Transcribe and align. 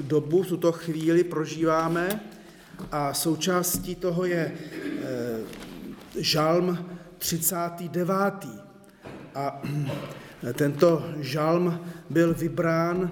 dobu, 0.00 0.44
tuto 0.44 0.72
chvíli 0.72 1.24
prožíváme 1.24 2.20
a 2.92 3.14
součástí 3.14 3.94
toho 3.94 4.24
je 4.24 4.52
žalm 6.18 6.86
39. 7.18 8.14
A 9.34 9.62
tento 10.54 11.04
žalm 11.20 11.80
byl 12.10 12.34
vybrán 12.34 13.10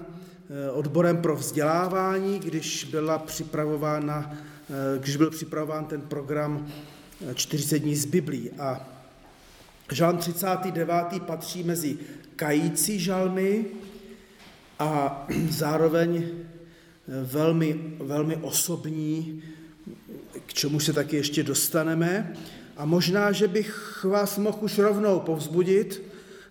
odborem 0.73 1.17
pro 1.17 1.37
vzdělávání, 1.37 2.39
když, 2.39 2.85
byla 2.85 3.19
připravována, 3.19 4.37
když 4.99 5.17
byl 5.17 5.31
připravován 5.31 5.85
ten 5.85 6.01
program 6.01 6.67
40 7.35 7.79
dní 7.79 7.97
z 7.97 8.05
Biblí. 8.05 8.51
A 8.51 8.89
žalm 9.93 10.17
39. 10.17 11.23
patří 11.27 11.63
mezi 11.63 11.99
kající 12.37 12.99
žalmy 12.99 13.65
a 14.79 15.27
zároveň 15.49 16.25
velmi, 17.25 17.97
velmi 17.99 18.37
osobní, 18.37 19.43
k 20.47 20.53
čemu 20.53 20.81
se 20.81 20.93
taky 20.93 21.17
ještě 21.17 21.43
dostaneme. 21.43 22.33
A 22.77 22.85
možná, 22.85 23.33
že 23.33 23.49
bych 23.49 24.05
vás 24.05 24.39
mohl 24.39 24.59
už 24.61 24.79
rovnou 24.79 25.21
povzbudit. 25.21 26.03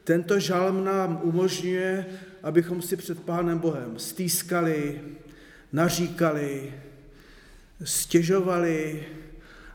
Tento 0.03 0.39
žalm 0.39 0.83
nám 0.83 1.19
umožňuje, 1.23 2.05
abychom 2.43 2.81
si 2.81 2.95
před 2.95 3.19
Pánem 3.19 3.59
Bohem 3.59 3.93
stýskali, 3.97 5.01
naříkali, 5.73 6.73
stěžovali, 7.83 9.05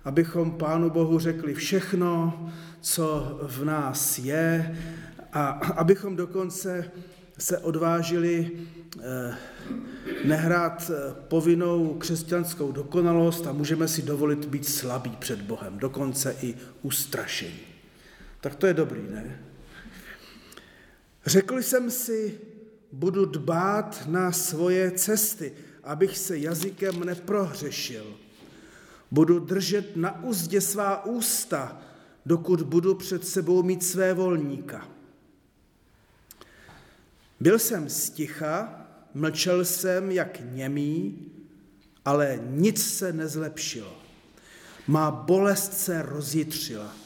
abychom 0.04 0.50
Pánu 0.50 0.90
Bohu 0.90 1.18
řekli 1.18 1.54
všechno, 1.54 2.50
co 2.80 3.38
v 3.42 3.64
nás 3.64 4.18
je 4.18 4.78
a 5.32 5.48
abychom 5.76 6.16
dokonce 6.16 6.90
se 7.38 7.58
odvážili 7.58 8.50
eh, 9.00 9.36
nehrát 10.24 10.90
eh, 10.90 11.14
povinnou 11.28 11.94
křesťanskou 11.94 12.72
dokonalost 12.72 13.46
a 13.46 13.52
můžeme 13.52 13.88
si 13.88 14.02
dovolit 14.02 14.44
být 14.44 14.68
slabí 14.68 15.16
před 15.18 15.40
Bohem, 15.40 15.78
dokonce 15.78 16.36
i 16.42 16.54
ustrašení. 16.82 17.60
Tak 18.40 18.54
to 18.54 18.66
je 18.66 18.74
dobrý, 18.74 19.02
ne? 19.10 19.40
Řekl 21.26 21.62
jsem 21.62 21.90
si, 21.90 22.38
budu 22.92 23.24
dbát 23.24 24.02
na 24.06 24.32
svoje 24.32 24.90
cesty, 24.90 25.52
abych 25.84 26.18
se 26.18 26.38
jazykem 26.38 27.04
neprohřešil. 27.04 28.06
Budu 29.10 29.38
držet 29.38 29.96
na 29.96 30.24
úzdě 30.24 30.60
svá 30.60 31.04
ústa, 31.04 31.82
dokud 32.26 32.62
budu 32.62 32.94
před 32.94 33.26
sebou 33.26 33.62
mít 33.62 33.84
své 33.84 34.14
volníka. 34.14 34.93
Byl 37.40 37.58
jsem 37.58 37.88
sticha, 37.88 38.86
mlčel 39.14 39.64
jsem 39.64 40.10
jak 40.10 40.40
němý, 40.52 41.18
ale 42.04 42.40
nic 42.50 42.86
se 42.86 43.12
nezlepšilo. 43.12 43.98
Má 44.86 45.10
bolest 45.10 45.72
se 45.72 46.02
rozjitřila. 46.02 46.96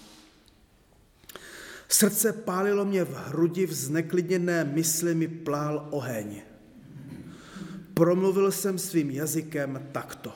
Srdce 1.88 2.32
pálilo 2.32 2.84
mě 2.84 3.04
v 3.04 3.14
hrudi, 3.14 3.66
v 3.66 3.72
zneklidněné 3.72 4.64
mysli 4.64 5.14
mi 5.14 5.28
plál 5.28 5.88
oheň. 5.90 6.42
Promluvil 7.94 8.52
jsem 8.52 8.78
svým 8.78 9.10
jazykem 9.10 9.88
takto. 9.92 10.32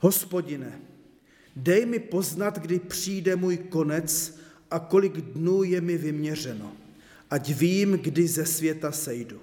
Hospodine, 0.00 0.80
dej 1.56 1.86
mi 1.86 1.98
poznat, 1.98 2.58
kdy 2.58 2.78
přijde 2.78 3.36
můj 3.36 3.56
konec 3.56 4.38
a 4.70 4.78
kolik 4.78 5.16
dnů 5.16 5.62
je 5.62 5.80
mi 5.80 5.98
vyměřeno 5.98 6.85
ať 7.36 7.52
vím, 7.52 7.92
kdy 7.92 8.28
ze 8.28 8.46
světa 8.46 8.92
sejdu. 8.92 9.40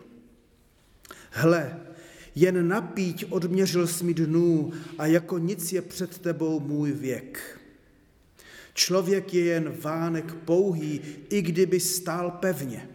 Hle, 1.31 1.79
jen 2.35 2.67
napíť 2.67 3.25
odměřil 3.29 3.87
jsi 3.87 4.03
mi 4.03 4.13
dnů 4.13 4.73
a 4.97 5.05
jako 5.05 5.37
nic 5.37 5.73
je 5.73 5.81
před 5.81 6.17
tebou 6.17 6.59
můj 6.59 6.91
věk. 6.91 7.59
Člověk 8.73 9.33
je 9.33 9.45
jen 9.45 9.77
vánek 9.81 10.33
pouhý, 10.33 11.01
i 11.29 11.41
kdyby 11.41 11.79
stál 11.79 12.31
pevně. 12.31 12.89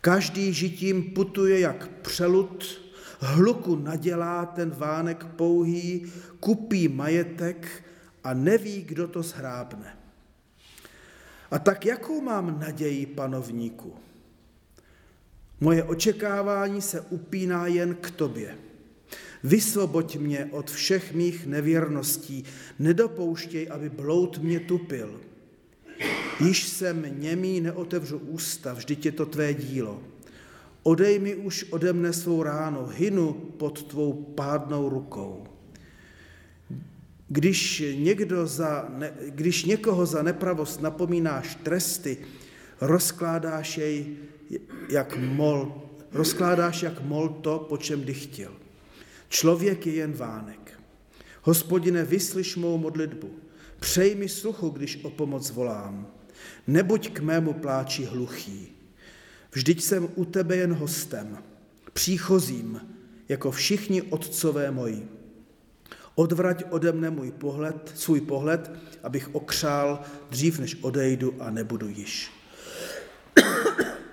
Každý 0.00 0.52
žitím 0.52 1.02
putuje 1.16 1.60
jak 1.60 1.88
přelud, 1.88 2.80
hluku 3.20 3.76
nadělá 3.76 4.46
ten 4.46 4.70
vánek 4.70 5.24
pouhý, 5.24 6.12
kupí 6.40 6.88
majetek 6.88 7.84
a 8.24 8.34
neví, 8.34 8.82
kdo 8.82 9.08
to 9.08 9.22
zhrábne. 9.22 10.01
A 11.52 11.58
tak 11.58 11.86
jakou 11.86 12.20
mám 12.20 12.60
naději, 12.60 13.06
panovníku? 13.06 13.92
Moje 15.60 15.84
očekávání 15.84 16.82
se 16.82 17.00
upíná 17.00 17.66
jen 17.66 17.94
k 17.94 18.10
tobě. 18.10 18.58
Vysvoboď 19.44 20.16
mě 20.16 20.48
od 20.50 20.70
všech 20.70 21.14
mých 21.14 21.46
nevěrností, 21.46 22.44
nedopouštěj, 22.78 23.68
aby 23.70 23.90
bloud 23.90 24.38
mě 24.38 24.60
tupil. 24.60 25.20
Již 26.40 26.68
jsem 26.68 27.20
němý 27.20 27.60
neotevřu 27.60 28.18
ústa, 28.18 28.72
vždyť 28.72 29.06
je 29.06 29.12
to 29.12 29.26
tvé 29.26 29.54
dílo. 29.54 30.02
Odej 30.82 31.18
mi 31.18 31.34
už 31.34 31.64
ode 31.70 31.92
mne 31.92 32.12
svou 32.12 32.42
ráno, 32.42 32.86
hynu 32.86 33.32
pod 33.32 33.82
tvou 33.82 34.12
pádnou 34.12 34.88
rukou. 34.88 35.51
Když, 37.32 37.82
někdo 37.96 38.46
za, 38.46 38.88
ne, 38.88 39.12
když 39.28 39.64
někoho 39.64 40.06
za 40.06 40.22
nepravost 40.22 40.82
napomínáš 40.82 41.54
tresty, 41.62 42.16
rozkládáš 42.80 43.78
jej 43.78 44.16
jak 44.88 45.16
mol, 45.16 45.82
rozkládáš 46.12 46.82
jak 46.82 47.02
mol 47.02 47.28
to, 47.28 47.58
po 47.58 47.76
čem 47.76 48.00
kdy 48.00 48.14
chtěl. 48.14 48.52
Člověk 49.28 49.86
je 49.86 49.92
jen 49.92 50.12
vánek. 50.12 50.80
Hospodine, 51.42 52.04
vyslyš 52.04 52.56
mou 52.56 52.78
modlitbu. 52.78 53.30
Přej 53.80 54.14
mi 54.14 54.28
sluchu, 54.28 54.68
když 54.68 55.04
o 55.04 55.10
pomoc 55.10 55.50
volám. 55.50 56.06
Nebuď 56.66 57.12
k 57.12 57.20
mému 57.20 57.52
pláči 57.52 58.04
hluchý. 58.04 58.68
Vždyť 59.52 59.82
jsem 59.82 60.08
u 60.14 60.24
tebe 60.24 60.56
jen 60.56 60.72
hostem, 60.72 61.38
příchozím, 61.92 62.80
jako 63.28 63.50
všichni 63.50 64.02
otcové 64.02 64.70
moji. 64.70 65.21
Odvrať 66.14 66.64
ode 66.70 66.92
mne 66.92 67.10
můj 67.10 67.30
pohled, 67.30 67.92
svůj 67.94 68.20
pohled, 68.20 68.70
abych 69.02 69.34
okřál 69.34 70.00
dřív, 70.30 70.58
než 70.58 70.76
odejdu 70.80 71.34
a 71.42 71.50
nebudu 71.50 71.88
již. 71.88 72.30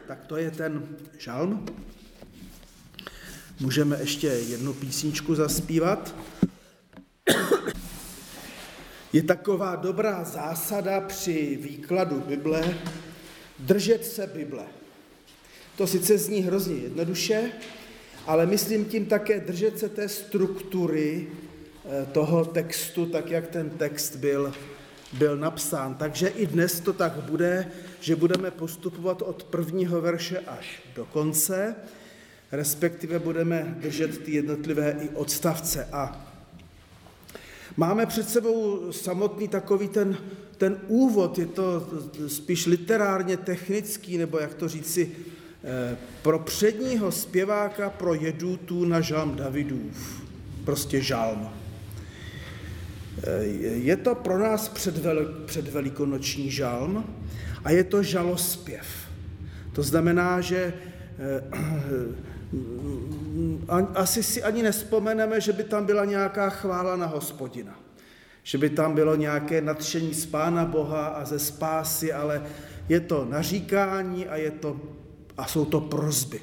tak 0.08 0.26
to 0.28 0.38
je 0.38 0.52
ten 0.52 0.84
žalm. 1.18 1.66
Můžeme 3.60 3.98
ještě 4.00 4.28
jednu 4.28 4.74
písničku 4.74 5.36
zaspívat. 5.36 6.16
Je 9.14 9.24
taková 9.24 9.76
dobrá 9.76 10.24
zásada 10.24 11.02
při 11.02 11.60
výkladu 11.62 12.24
Bible 12.28 12.76
držet 13.60 14.06
se 14.06 14.28
Bible. 14.28 14.66
To 15.76 15.88
sice 15.88 16.18
zní 16.18 16.42
hrozně 16.42 16.76
jednoduše, 16.76 17.52
ale 18.28 18.46
myslím 18.46 18.86
tím 18.86 19.06
také 19.06 19.40
držet 19.40 19.80
se 19.80 19.90
té 19.90 20.10
struktury, 20.10 21.28
toho 22.12 22.46
textu, 22.46 23.06
tak 23.06 23.32
jak 23.32 23.48
ten 23.48 23.70
text 23.70 24.16
byl, 24.16 24.54
byl 25.14 25.38
napsán. 25.38 25.96
Takže 25.96 26.28
i 26.28 26.46
dnes 26.46 26.80
to 26.80 26.94
tak 26.94 27.14
bude, 27.14 27.72
že 28.00 28.16
budeme 28.16 28.52
postupovat 28.52 29.22
od 29.22 29.44
prvního 29.44 30.02
verše 30.02 30.40
až 30.40 30.82
do 30.96 31.06
konce, 31.06 31.76
respektive 32.52 33.20
budeme 33.20 33.76
držet 33.80 34.18
ty 34.18 34.32
jednotlivé 34.32 34.96
i 35.02 35.10
odstavce. 35.10 35.88
A 35.92 36.26
máme 37.78 38.06
před 38.06 38.30
sebou 38.30 38.92
samotný 38.92 39.48
takový 39.48 39.88
ten, 39.88 40.18
ten 40.58 40.78
úvod, 40.88 41.40
je 41.40 41.46
to 41.46 41.90
spíš 42.28 42.66
literárně 42.66 43.38
technický, 43.38 44.18
nebo 44.18 44.40
jak 44.40 44.54
to 44.54 44.68
říci, 44.68 45.12
eh, 45.64 45.98
pro 46.22 46.40
předního 46.40 47.12
zpěváka 47.12 47.90
pro 47.90 48.14
jedutů 48.14 48.86
na 48.86 49.02
žalm 49.02 49.36
Davidův. 49.36 50.22
Prostě 50.66 51.02
žalm. 51.02 51.59
Eh, 53.24 53.44
je 53.64 53.98
to 53.98 54.16
pro 54.16 54.40
nás 54.40 54.72
předvelikonoční 55.46 56.52
žalm 56.52 57.06
a 57.64 57.72
je 57.72 57.84
to 57.84 58.04
žalospěv. 58.04 58.86
To 59.74 59.84
znamená, 59.84 60.42
že 60.42 60.74
eh, 61.20 61.44
asi 63.96 64.24
si 64.24 64.44
ani 64.44 64.64
nespomeneme, 64.64 65.42
že 65.42 65.54
by 65.54 65.64
tam 65.64 65.86
byla 65.86 66.06
nějaká 66.06 66.50
chvála 66.50 66.96
na 66.96 67.06
hospodina. 67.06 67.80
Že 68.44 68.58
by 68.58 68.70
tam 68.70 68.96
bylo 68.96 69.16
nějaké 69.16 69.62
nadšení 69.62 70.14
z 70.14 70.26
Pána 70.26 70.66
Boha 70.66 71.08
a 71.08 71.26
ze 71.26 71.40
spásy, 71.40 72.14
ale 72.14 72.44
je 72.90 73.00
to 73.00 73.26
naříkání 73.26 74.28
a, 74.28 74.36
je 74.36 74.52
to, 74.52 74.82
a 75.38 75.48
jsou 75.48 75.66
to 75.66 75.82
prozby. 75.82 76.42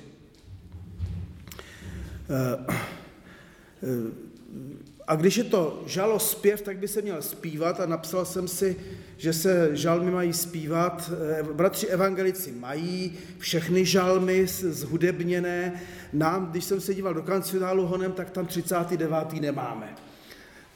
Eh, 5.08 5.12
a 5.12 5.16
když 5.16 5.36
je 5.36 5.44
to 5.44 5.82
žalospěv, 5.86 6.60
tak 6.60 6.78
by 6.78 6.88
se 6.88 7.02
měl 7.02 7.22
zpívat 7.22 7.80
a 7.80 7.86
napsal 7.86 8.24
jsem 8.24 8.48
si, 8.48 8.76
že 9.16 9.32
se 9.32 9.76
žalmy 9.76 10.10
mají 10.10 10.32
zpívat. 10.32 11.10
Bratři 11.52 11.86
evangelici 11.86 12.52
mají 12.52 13.12
všechny 13.38 13.84
žalmy 13.84 14.46
zhudebněné. 14.46 15.82
Nám, 16.12 16.50
když 16.50 16.64
jsem 16.64 16.80
se 16.80 16.94
díval 16.94 17.14
do 17.14 17.22
kancionálu 17.22 17.86
honem, 17.86 18.12
tak 18.12 18.30
tam 18.30 18.46
39. 18.46 19.32
nemáme. 19.40 19.94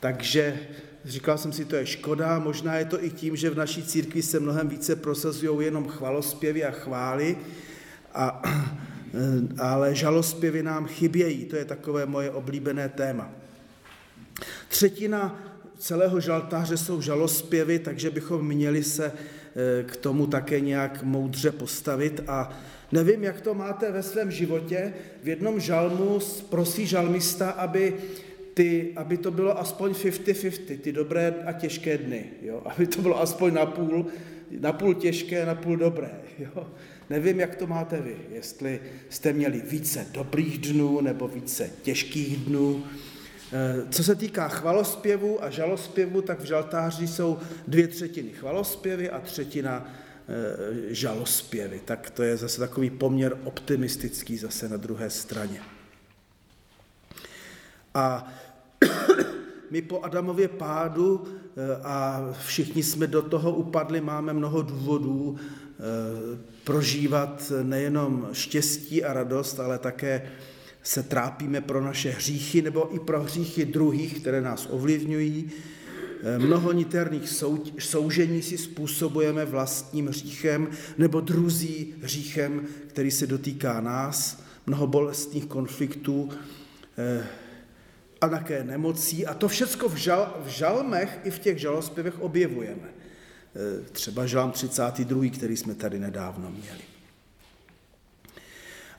Takže 0.01 0.59
říkal 1.05 1.39
jsem 1.39 1.53
si, 1.53 1.65
to 1.65 1.77
je 1.77 1.87
škoda, 1.87 2.39
možná 2.39 2.75
je 2.75 2.85
to 2.85 3.05
i 3.05 3.11
tím, 3.11 3.37
že 3.37 3.51
v 3.51 3.57
naší 3.57 3.83
církvi 3.83 4.23
se 4.23 4.41
mnohem 4.41 4.69
více 4.69 4.97
prosazují 4.97 5.65
jenom 5.65 5.89
chvalospěvy 5.89 6.65
a 6.65 6.71
chvály, 6.71 7.37
a, 8.15 8.43
ale 9.59 9.95
žalospěvy 9.95 10.63
nám 10.63 10.87
chybějí, 10.87 11.45
to 11.45 11.57
je 11.57 11.65
takové 11.65 12.07
moje 12.07 12.31
oblíbené 12.31 12.89
téma. 12.89 13.40
Třetina 14.69 15.41
celého 15.79 16.21
žaltáře 16.21 16.77
jsou 16.77 17.01
žalospěvy, 17.01 17.79
takže 17.79 18.11
bychom 18.11 18.47
měli 18.47 18.85
se 18.85 19.13
eh, 19.13 19.83
k 19.85 19.97
tomu 19.97 20.27
také 20.27 20.61
nějak 20.61 21.03
moudře 21.03 21.53
postavit 21.53 22.21
a 22.27 22.59
nevím, 22.93 23.25
jak 23.25 23.41
to 23.41 23.55
máte 23.55 23.93
ve 23.93 24.03
svém 24.03 24.31
životě. 24.31 24.93
V 25.23 25.29
jednom 25.29 25.61
žalmu 25.61 26.19
prosí 26.49 26.87
žalmista, 26.87 27.51
aby, 27.51 27.95
ty, 28.55 28.93
aby 28.97 29.17
to 29.17 29.31
bylo 29.31 29.59
aspoň 29.59 29.93
50-50, 29.93 30.79
ty 30.79 30.93
dobré 30.93 31.35
a 31.47 31.53
těžké 31.53 31.99
dny, 31.99 32.25
jo? 32.43 32.63
aby 32.77 32.87
to 32.87 33.03
bylo 33.03 33.21
aspoň 33.21 33.55
napůl, 33.55 34.07
napůl 34.61 34.95
těžké, 34.95 35.47
napůl 35.47 35.77
dobré. 35.77 36.11
Jo? 36.39 36.67
Nevím, 37.11 37.41
jak 37.41 37.57
to 37.57 37.67
máte 37.67 38.01
vy, 38.01 38.17
jestli 38.33 38.81
jste 39.09 39.33
měli 39.33 39.63
více 39.71 40.07
dobrých 40.13 40.59
dnů 40.59 41.01
nebo 41.01 41.29
více 41.29 41.71
těžkých 41.83 42.37
dnů. 42.37 42.85
Eh, 43.53 43.87
co 43.91 44.05
se 44.05 44.15
týká 44.15 44.49
chvalospěvu 44.49 45.45
a 45.45 45.51
žalospěvu, 45.51 46.23
tak 46.23 46.41
v 46.41 46.45
žaltáři 46.45 47.09
jsou 47.09 47.39
dvě 47.69 47.89
třetiny 47.89 48.31
chvalospěvy 48.31 49.11
a 49.11 49.21
třetina 49.21 49.87
eh, 50.29 50.95
žalospěvy. 50.95 51.81
Tak 51.85 52.11
to 52.11 52.23
je 52.23 52.37
zase 52.37 52.61
takový 52.61 52.91
poměr 52.91 53.39
optimistický 53.45 54.39
zase 54.39 54.69
na 54.69 54.77
druhé 54.77 55.11
straně. 55.11 55.61
A 57.95 58.33
my 59.71 59.83
po 59.83 60.01
Adamově 60.01 60.49
pádu 60.49 61.25
eh, 61.27 61.77
a 61.83 62.29
všichni 62.47 62.83
jsme 62.83 63.07
do 63.07 63.23
toho 63.23 63.55
upadli, 63.55 64.01
máme 64.01 64.33
mnoho 64.33 64.63
důvodů 64.63 65.37
prožívat 66.65 67.53
nejenom 67.63 68.29
štěstí 68.33 69.05
a 69.05 69.13
radost, 69.13 69.61
ale 69.61 69.79
také 69.79 70.31
se 70.83 71.03
trápíme 71.03 71.61
pro 71.61 71.81
naše 71.85 72.11
hříchy 72.11 72.63
nebo 72.63 72.95
i 72.95 72.99
pro 72.99 73.23
hříchy 73.23 73.65
druhých, 73.65 74.21
které 74.21 74.41
nás 74.41 74.69
ovlivňují. 74.71 75.51
Eh, 76.23 76.39
mnoho 76.39 76.73
niterných 76.73 77.29
soužení 77.79 78.43
si 78.43 78.59
způsobujeme 78.59 79.45
vlastním 79.45 80.07
hříchem 80.07 80.69
nebo 80.99 81.21
druzí 81.21 81.95
hříchem, 82.03 82.67
který 82.87 83.11
se 83.11 83.27
dotýká 83.27 83.81
nás. 83.81 84.43
Mnoho 84.67 84.87
bolestných 84.87 85.47
konfliktů 85.47 86.29
eh, 86.99 87.27
a 88.21 88.29
také 88.29 88.65
nemocí. 88.65 89.27
A 89.27 89.35
to 89.35 89.49
všechno 89.49 89.89
v, 89.89 89.97
žal, 89.97 90.37
v 90.45 90.49
žalmech 90.49 91.21
i 91.25 91.31
v 91.31 91.39
těch 91.39 91.59
žalospěvech 91.59 92.21
objevujeme. 92.21 92.89
Eh, 93.57 93.85
třeba 93.93 94.27
žalm 94.27 94.51
32., 94.51 95.31
který 95.31 95.57
jsme 95.57 95.75
tady 95.75 95.99
nedávno 95.99 96.51
měli. 96.51 96.90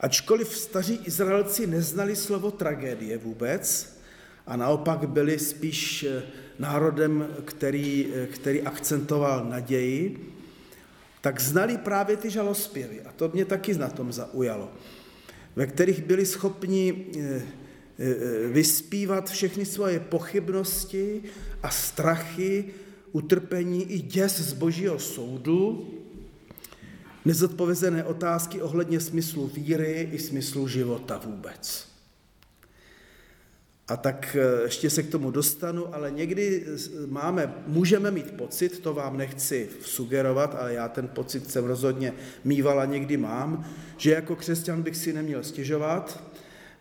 Ačkoliv 0.01 0.55
staří 0.55 0.99
Izraelci 1.05 1.67
neznali 1.67 2.15
slovo 2.15 2.51
tragédie 2.51 3.17
vůbec 3.17 3.97
a 4.47 4.55
naopak 4.55 5.09
byli 5.09 5.39
spíš 5.39 6.03
eh, 6.03 6.23
národem, 6.59 7.27
který, 7.45 8.07
eh, 8.15 8.27
který 8.27 8.61
akcentoval 8.61 9.45
naději, 9.45 10.33
tak 11.21 11.41
znali 11.41 11.77
právě 11.77 12.17
ty 12.17 12.29
žalospěvy. 12.29 13.01
A 13.01 13.11
to 13.11 13.29
mě 13.33 13.45
taky 13.45 13.73
na 13.73 13.89
tom 13.89 14.11
zaujalo. 14.11 14.71
Ve 15.55 15.67
kterých 15.67 16.03
byli 16.03 16.25
schopni 16.25 17.05
eh, 17.19 17.41
vyspívat 18.47 19.29
všechny 19.29 19.65
svoje 19.65 19.99
pochybnosti 19.99 21.23
a 21.63 21.69
strachy, 21.69 22.65
utrpení 23.11 23.91
i 23.91 23.99
děs 23.99 24.39
z 24.39 24.53
božího 24.53 24.99
soudu, 24.99 25.87
nezodpovězené 27.25 28.03
otázky 28.03 28.61
ohledně 28.61 28.99
smyslu 28.99 29.47
víry 29.47 30.09
i 30.11 30.19
smyslu 30.19 30.67
života 30.67 31.21
vůbec. 31.25 31.91
A 33.87 33.97
tak 33.97 34.37
eh, 34.39 34.63
ještě 34.63 34.89
se 34.89 35.03
k 35.03 35.09
tomu 35.09 35.31
dostanu, 35.31 35.95
ale 35.95 36.11
někdy 36.11 36.65
máme, 37.05 37.53
můžeme 37.67 38.11
mít 38.11 38.31
pocit, 38.31 38.79
to 38.79 38.93
vám 38.93 39.17
nechci 39.17 39.69
sugerovat, 39.81 40.55
ale 40.59 40.73
já 40.73 40.87
ten 40.87 41.07
pocit 41.07 41.51
jsem 41.51 41.65
rozhodně 41.65 42.13
mýval 42.43 42.79
a 42.79 42.85
někdy 42.85 43.17
mám, 43.17 43.65
že 43.97 44.11
jako 44.11 44.35
křesťan 44.35 44.81
bych 44.81 44.97
si 44.97 45.13
neměl 45.13 45.43
stěžovat, 45.43 46.23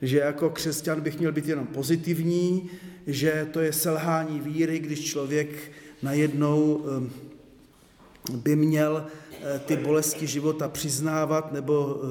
že 0.02 0.18
jako 0.18 0.50
křesťan 0.50 1.00
bych 1.00 1.18
měl 1.18 1.32
být 1.32 1.46
jenom 1.46 1.66
pozitivní, 1.66 2.70
že 3.06 3.48
to 3.52 3.60
je 3.60 3.72
selhání 3.72 4.40
víry, 4.40 4.78
když 4.78 5.04
člověk 5.04 5.72
najednou 6.02 6.84
eh, 6.86 7.10
by 8.36 8.56
měl 8.56 9.06
Eh, 9.06 9.29
ty 9.66 9.76
bolesti 9.76 10.26
života 10.26 10.68
přiznávat 10.68 11.52
nebo 11.52 12.02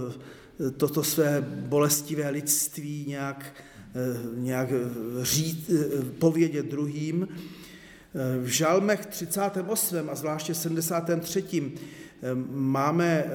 eh, 0.68 0.72
toto 0.72 1.04
své 1.04 1.42
bolestivé 1.42 2.30
lidství 2.30 3.06
nějak, 3.08 3.46
eh, 3.96 4.18
nějak 4.36 4.70
řít, 5.22 5.72
povědět 6.20 6.66
druhým. 6.66 7.28
V 8.44 8.48
žalmech 8.48 9.06
38. 9.06 10.10
a 10.10 10.16
zvláště 10.16 10.56
73. 10.56 11.72
máme 12.50 13.26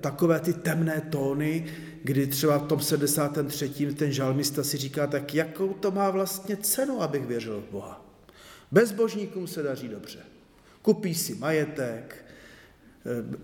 takové 0.00 0.40
ty 0.40 0.52
temné 0.52 1.02
tóny, 1.10 1.66
kdy 2.04 2.26
třeba 2.26 2.58
v 2.58 2.66
tom 2.66 2.80
73. 2.80 3.94
ten 3.94 4.12
žalmista 4.12 4.62
si 4.62 4.76
říká, 4.76 5.06
tak 5.06 5.34
jakou 5.34 5.72
to 5.72 5.90
má 5.90 6.10
vlastně 6.10 6.56
cenu, 6.56 7.02
abych 7.02 7.26
věřil 7.26 7.64
v 7.68 7.72
Boha. 7.72 8.06
Bezbožníkům 8.72 9.46
se 9.46 9.62
daří 9.62 9.88
dobře. 9.88 10.18
Kupí 10.82 11.14
si 11.14 11.34
majetek, 11.34 12.24
Eh, 12.29 12.29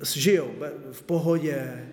žijou 0.02 0.50
v 0.92 1.02
pohodě 1.02 1.86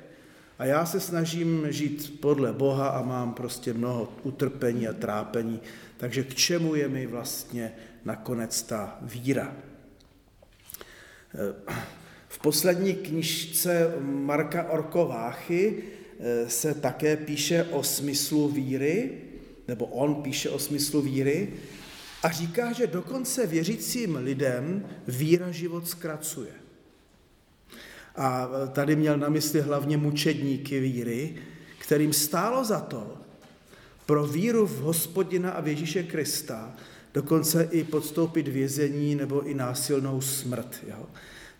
a 0.59 0.65
já 0.65 0.85
se 0.85 0.99
snažím 0.99 1.65
žít 1.69 2.19
podle 2.19 2.53
Boha 2.53 2.87
a 2.87 3.01
mám 3.01 3.33
prostě 3.33 3.73
mnoho 3.73 4.13
utrpení 4.23 4.87
a 4.87 4.93
trápení, 4.93 5.61
takže 5.97 6.23
k 6.23 6.35
čemu 6.35 6.75
je 6.75 6.87
mi 6.87 7.07
vlastně 7.07 7.71
nakonec 8.05 8.61
ta 8.61 8.97
víra? 9.01 9.55
Eh, 11.35 11.73
v 12.27 12.39
poslední 12.39 12.93
knižce 12.93 13.95
Marka 14.01 14.69
Orkováchy 14.69 15.83
eh, 16.19 16.49
se 16.49 16.73
také 16.73 17.17
píše 17.17 17.63
o 17.63 17.83
smyslu 17.83 18.49
víry, 18.49 19.11
nebo 19.67 19.85
on 19.85 20.15
píše 20.15 20.49
o 20.49 20.59
smyslu 20.59 21.01
víry, 21.01 21.53
a 22.23 22.31
říká, 22.31 22.71
že 22.71 22.87
dokonce 22.87 23.47
věřícím 23.47 24.15
lidem 24.15 24.85
víra 25.07 25.51
život 25.51 25.87
zkracuje. 25.87 26.62
A 28.15 28.49
tady 28.71 28.95
měl 28.95 29.17
na 29.17 29.29
mysli 29.29 29.61
hlavně 29.61 29.97
mučedníky 29.97 30.79
víry, 30.79 31.35
kterým 31.79 32.13
stálo 32.13 32.63
za 32.63 32.79
to 32.79 33.17
pro 34.05 34.27
víru 34.27 34.67
v 34.67 34.79
hospodina 34.79 35.51
a 35.51 35.61
v 35.61 35.67
Ježíše 35.67 36.03
Krista 36.03 36.75
dokonce 37.13 37.67
i 37.71 37.83
podstoupit 37.83 38.47
vězení 38.47 39.15
nebo 39.15 39.41
i 39.41 39.53
násilnou 39.53 40.21
smrt. 40.21 40.83
Jo. 40.87 41.05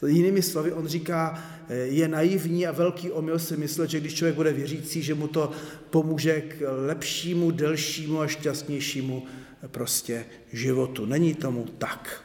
Jinými 0.08 0.42
slovy, 0.42 0.72
on 0.72 0.88
říká, 0.88 1.44
je 1.84 2.08
naivní 2.08 2.68
a 2.68 2.72
velký 2.72 3.12
omyl 3.12 3.40
si 3.40 3.58
myslet, 3.58 3.90
že 3.90 4.00
když 4.00 4.14
člověk 4.14 4.36
bude 4.36 4.54
věřící, 4.54 5.02
že 5.02 5.14
mu 5.14 5.28
to 5.28 5.52
pomůže 5.90 6.42
k 6.42 6.86
lepšímu, 6.86 7.52
delšímu 7.52 8.22
a 8.22 8.28
šťastnějšímu 8.28 9.26
prostě 9.68 10.26
životu. 10.54 11.06
Není 11.06 11.34
tomu 11.34 11.66
tak. 11.78 12.24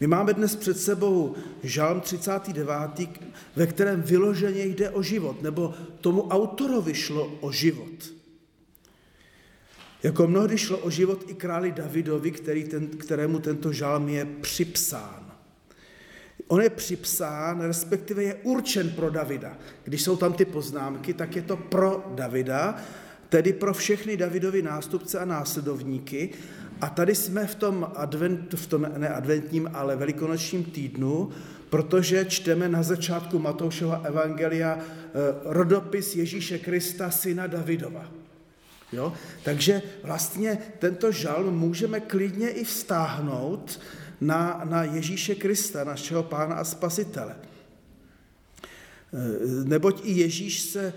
My 0.00 0.06
máme 0.06 0.32
dnes 0.34 0.56
před 0.56 0.78
sebou 0.78 1.34
žalm 1.62 2.00
39., 2.00 2.70
ve 3.56 3.66
kterém 3.66 4.02
vyloženě 4.02 4.64
jde 4.64 4.90
o 4.90 5.02
život, 5.02 5.42
nebo 5.42 5.74
tomu 6.00 6.28
autorovi 6.28 6.94
šlo 6.94 7.38
o 7.40 7.52
život. 7.52 8.12
Jako 10.02 10.26
mnohdy 10.26 10.58
šlo 10.58 10.78
o 10.78 10.90
život 10.90 11.24
i 11.26 11.34
králi 11.34 11.72
Davidovi, 11.72 12.30
který 12.30 12.64
ten, 12.64 12.86
kterému 12.86 13.38
tento 13.38 13.72
žalm 13.72 14.08
je 14.08 14.24
připsán. 14.40 15.32
On 16.48 16.60
je 16.60 16.70
připsán, 16.70 17.60
respektive 17.60 18.22
je 18.22 18.34
určen 18.34 18.90
pro 18.90 19.10
Davida. 19.10 19.58
Když 19.84 20.02
jsou 20.02 20.16
tam 20.16 20.32
ty 20.32 20.44
poznámky, 20.44 21.14
tak 21.14 21.36
je 21.36 21.42
to 21.42 21.56
pro 21.56 22.12
Davida, 22.14 22.76
tedy 23.28 23.52
pro 23.52 23.74
všechny 23.74 24.16
Davidovi 24.16 24.62
nástupce 24.62 25.18
a 25.18 25.24
následovníky. 25.24 26.30
A 26.80 26.88
tady 26.88 27.14
jsme 27.14 27.46
v 27.46 27.54
tom, 27.54 27.90
advent, 27.94 28.54
v 28.54 28.66
tom 28.66 28.86
ne 28.96 29.08
adventním, 29.08 29.70
ale 29.74 29.96
velikonočním 29.96 30.64
týdnu, 30.64 31.30
protože 31.70 32.24
čteme 32.24 32.68
na 32.68 32.82
začátku 32.82 33.38
Matoušova 33.38 34.02
evangelia 34.04 34.78
eh, 34.78 35.10
rodopis 35.44 36.16
Ježíše 36.16 36.58
Krista, 36.58 37.10
syna 37.10 37.46
Davidova. 37.46 38.10
Jo? 38.92 39.12
Takže 39.42 39.82
vlastně 40.02 40.58
tento 40.78 41.12
žalm 41.12 41.58
můžeme 41.58 42.00
klidně 42.00 42.48
i 42.48 42.64
vztáhnout 42.64 43.80
na, 44.20 44.62
na 44.64 44.84
Ježíše 44.84 45.34
Krista, 45.34 45.84
našeho 45.84 46.22
pána 46.22 46.54
a 46.54 46.64
spasitele. 46.64 47.36
Neboť 49.64 50.00
i 50.04 50.12
Ježíš 50.12 50.60
se, 50.60 50.92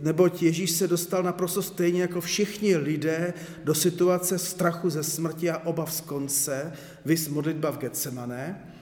neboť 0.00 0.42
Ježíš 0.42 0.70
se 0.70 0.88
dostal 0.88 1.22
naprosto 1.22 1.62
stejně 1.62 2.02
jako 2.02 2.20
všichni 2.20 2.76
lidé 2.76 3.34
do 3.64 3.74
situace 3.74 4.38
strachu 4.38 4.90
ze 4.90 5.02
smrti 5.02 5.50
a 5.50 5.58
obav 5.58 5.92
z 5.92 6.00
konce, 6.00 6.72
vys 7.04 7.28
modlitba 7.28 7.70
v 7.70 7.78
Getsemané. 7.78 8.72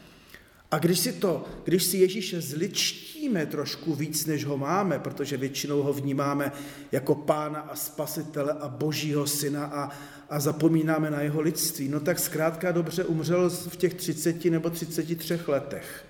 A 0.70 0.78
když 0.78 0.98
si 0.98 1.12
to, 1.12 1.44
když 1.64 1.84
si 1.84 1.96
Ježíše 1.96 2.40
zličtíme 2.40 3.46
trošku 3.46 3.94
víc, 3.94 4.26
než 4.26 4.44
ho 4.44 4.58
máme, 4.58 4.98
protože 4.98 5.36
většinou 5.36 5.82
ho 5.82 5.92
vnímáme 5.92 6.52
jako 6.92 7.14
pána 7.14 7.60
a 7.60 7.76
spasitele 7.76 8.52
a 8.52 8.68
božího 8.68 9.26
syna 9.26 9.64
a, 9.64 9.90
a 10.30 10.40
zapomínáme 10.40 11.10
na 11.10 11.20
jeho 11.20 11.40
lidství, 11.40 11.88
no 11.88 12.00
tak 12.00 12.18
zkrátka 12.18 12.72
dobře 12.72 13.04
umřel 13.04 13.50
v 13.50 13.76
těch 13.76 13.94
30 13.94 14.44
nebo 14.44 14.70
33 14.70 15.38
letech. 15.46 16.04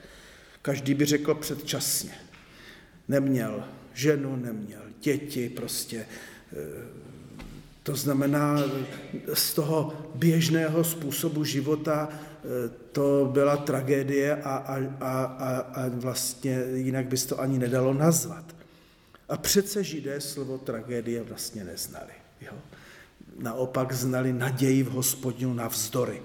Každý 0.62 0.94
by 0.94 1.04
řekl 1.04 1.34
předčasně. 1.34 2.12
Neměl 3.08 3.64
ženu, 3.94 4.36
neměl 4.36 4.80
děti, 5.00 5.48
prostě 5.48 6.06
eh, 6.52 7.04
to 7.84 7.96
znamená, 7.96 8.62
z 9.34 9.54
toho 9.54 9.92
běžného 10.14 10.84
způsobu 10.84 11.44
života 11.44 12.08
eh, 12.10 12.70
to 12.92 13.30
byla 13.32 13.56
tragédie 13.56 14.36
a, 14.36 14.56
a, 14.56 14.78
a, 15.00 15.24
a 15.56 15.88
vlastně 15.88 16.64
jinak 16.74 17.06
bys 17.06 17.26
to 17.26 17.40
ani 17.40 17.58
nedalo 17.58 17.94
nazvat. 17.94 18.44
A 19.28 19.36
přece 19.36 19.84
židé 19.84 20.20
slovo 20.20 20.58
tragédie 20.58 21.22
vlastně 21.22 21.64
neznali. 21.64 22.12
Jo? 22.40 22.52
Naopak 23.38 23.92
znali 23.92 24.32
naději 24.32 24.82
v 24.82 24.90
hospodinu 24.90 25.54
na 25.54 25.68
vzdory. 25.68 26.22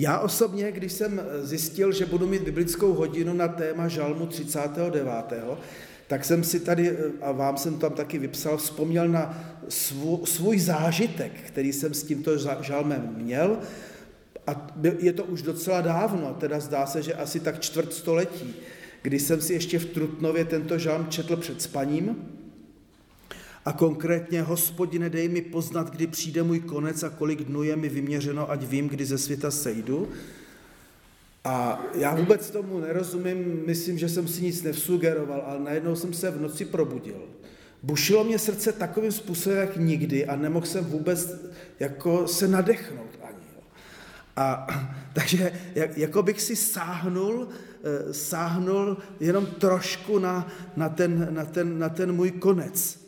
Já 0.00 0.18
osobně, 0.18 0.72
když 0.72 0.92
jsem 0.92 1.20
zjistil, 1.42 1.92
že 1.92 2.06
budu 2.06 2.26
mít 2.26 2.42
biblickou 2.42 2.92
hodinu 2.92 3.34
na 3.34 3.48
téma 3.48 3.88
Žalmu 3.88 4.26
39., 4.26 5.04
tak 6.06 6.24
jsem 6.24 6.44
si 6.44 6.60
tady, 6.60 6.96
a 7.20 7.32
vám 7.32 7.56
jsem 7.56 7.78
tam 7.78 7.92
taky 7.92 8.18
vypsal, 8.18 8.56
vzpomněl 8.56 9.08
na 9.08 9.44
svůj, 9.68 10.18
svůj 10.24 10.58
zážitek, 10.58 11.32
který 11.46 11.72
jsem 11.72 11.94
s 11.94 12.02
tímto 12.02 12.38
žalmem 12.60 13.14
měl. 13.16 13.58
A 14.46 14.66
je 14.98 15.12
to 15.12 15.24
už 15.24 15.42
docela 15.42 15.80
dávno, 15.80 16.36
teda 16.40 16.60
zdá 16.60 16.86
se, 16.86 17.02
že 17.02 17.14
asi 17.14 17.40
tak 17.40 17.60
čtvrt 17.60 17.92
století, 17.92 18.54
kdy 19.02 19.18
jsem 19.20 19.40
si 19.40 19.52
ještě 19.52 19.78
v 19.78 19.86
Trutnově 19.86 20.44
tento 20.44 20.78
žalm 20.78 21.06
četl 21.08 21.36
před 21.36 21.62
spaním. 21.62 22.16
A 23.64 23.72
konkrétně, 23.72 24.42
hospodine, 24.42 25.10
dej 25.10 25.28
mi 25.28 25.42
poznat, 25.42 25.90
kdy 25.90 26.06
přijde 26.06 26.42
můj 26.42 26.60
konec 26.60 27.02
a 27.02 27.08
kolik 27.08 27.44
dnů 27.44 27.62
je 27.62 27.76
mi 27.76 27.88
vyměřeno, 27.88 28.50
ať 28.50 28.62
vím, 28.62 28.88
kdy 28.88 29.04
ze 29.04 29.18
světa 29.18 29.50
sejdu. 29.50 30.08
A 31.44 31.84
já 31.94 32.14
vůbec 32.14 32.50
tomu 32.50 32.80
nerozumím, 32.80 33.62
myslím, 33.66 33.98
že 33.98 34.08
jsem 34.08 34.28
si 34.28 34.42
nic 34.42 34.62
nevsugeroval, 34.62 35.42
ale 35.46 35.60
najednou 35.60 35.96
jsem 35.96 36.12
se 36.12 36.30
v 36.30 36.40
noci 36.40 36.64
probudil. 36.64 37.22
Bušilo 37.82 38.24
mě 38.24 38.38
srdce 38.38 38.72
takovým 38.72 39.12
způsobem, 39.12 39.58
jak 39.58 39.76
nikdy 39.76 40.26
a 40.26 40.36
nemohl 40.36 40.66
jsem 40.66 40.84
vůbec 40.84 41.30
jako 41.80 42.28
se 42.28 42.48
nadechnout 42.48 43.18
ani. 43.22 43.46
A 44.36 44.66
takže 45.12 45.52
jak, 45.74 45.98
jako 45.98 46.22
bych 46.22 46.40
si 46.40 46.56
sáhnul, 46.56 47.48
eh, 47.84 48.14
sáhnul 48.14 48.96
jenom 49.20 49.46
trošku 49.46 50.18
na, 50.18 50.48
na, 50.76 50.88
ten, 50.88 51.28
na, 51.30 51.44
ten, 51.44 51.78
na 51.78 51.88
ten 51.88 52.12
můj 52.12 52.30
konec. 52.30 52.99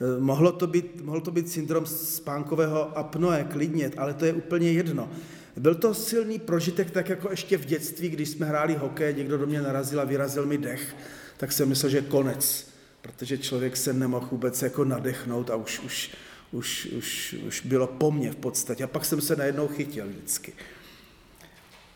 Eh, 0.00 0.20
mohlo 0.20 0.52
to 0.52 0.66
být, 0.66 1.00
mohlo 1.02 1.20
to 1.20 1.30
být 1.30 1.50
syndrom 1.50 1.86
spánkového 1.86 2.98
apnoe, 2.98 3.46
klidně, 3.52 3.90
ale 3.96 4.14
to 4.14 4.24
je 4.24 4.32
úplně 4.32 4.72
jedno. 4.72 5.10
Byl 5.56 5.74
to 5.74 5.94
silný 5.94 6.38
prožitek, 6.38 6.90
tak 6.90 7.08
jako 7.08 7.30
ještě 7.30 7.58
v 7.58 7.64
dětství, 7.64 8.08
když 8.08 8.28
jsme 8.28 8.46
hráli 8.46 8.74
hokej, 8.74 9.14
někdo 9.14 9.38
do 9.38 9.46
mě 9.46 9.62
narazil 9.62 10.00
a 10.00 10.04
vyrazil 10.04 10.46
mi 10.46 10.58
dech, 10.58 10.96
tak 11.36 11.52
jsem 11.52 11.68
myslel, 11.68 11.90
že 11.90 12.02
konec, 12.02 12.68
protože 13.02 13.38
člověk 13.38 13.76
se 13.76 13.92
nemohl 13.92 14.28
vůbec 14.30 14.62
jako 14.62 14.84
nadechnout 14.84 15.50
a 15.50 15.56
už, 15.56 15.80
už, 15.80 16.10
už, 16.52 16.86
už, 16.86 17.36
už 17.46 17.60
bylo 17.66 17.86
po 17.86 18.10
mně 18.10 18.30
v 18.30 18.36
podstatě. 18.36 18.84
A 18.84 18.86
pak 18.86 19.04
jsem 19.04 19.20
se 19.20 19.36
najednou 19.36 19.68
chytil 19.68 20.06
vždycky. 20.06 20.52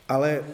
Ale 0.09 0.45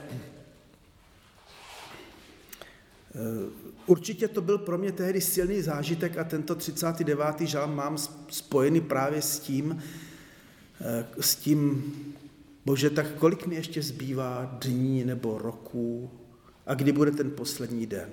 eh, 3.14 3.65
určitě 3.86 4.28
to 4.28 4.40
byl 4.40 4.58
pro 4.58 4.78
mě 4.78 4.92
tehdy 4.92 5.20
silný 5.20 5.62
zážitek 5.62 6.18
a 6.18 6.24
tento 6.24 6.54
39. 6.54 7.40
žalm 7.40 7.74
mám 7.74 7.98
spojený 8.28 8.80
právě 8.80 9.22
s 9.22 9.38
tím, 9.38 9.82
eh, 10.80 11.06
s 11.20 11.36
tím 11.36 11.84
Bože, 12.64 12.90
tak 12.90 13.14
kolik 13.14 13.46
mi 13.46 13.54
ještě 13.54 13.82
zbývá 13.82 14.58
dní 14.62 15.04
nebo 15.04 15.38
roků 15.38 16.10
a 16.66 16.74
kdy 16.74 16.92
bude 16.92 17.10
ten 17.10 17.30
poslední 17.30 17.86
den? 17.86 18.08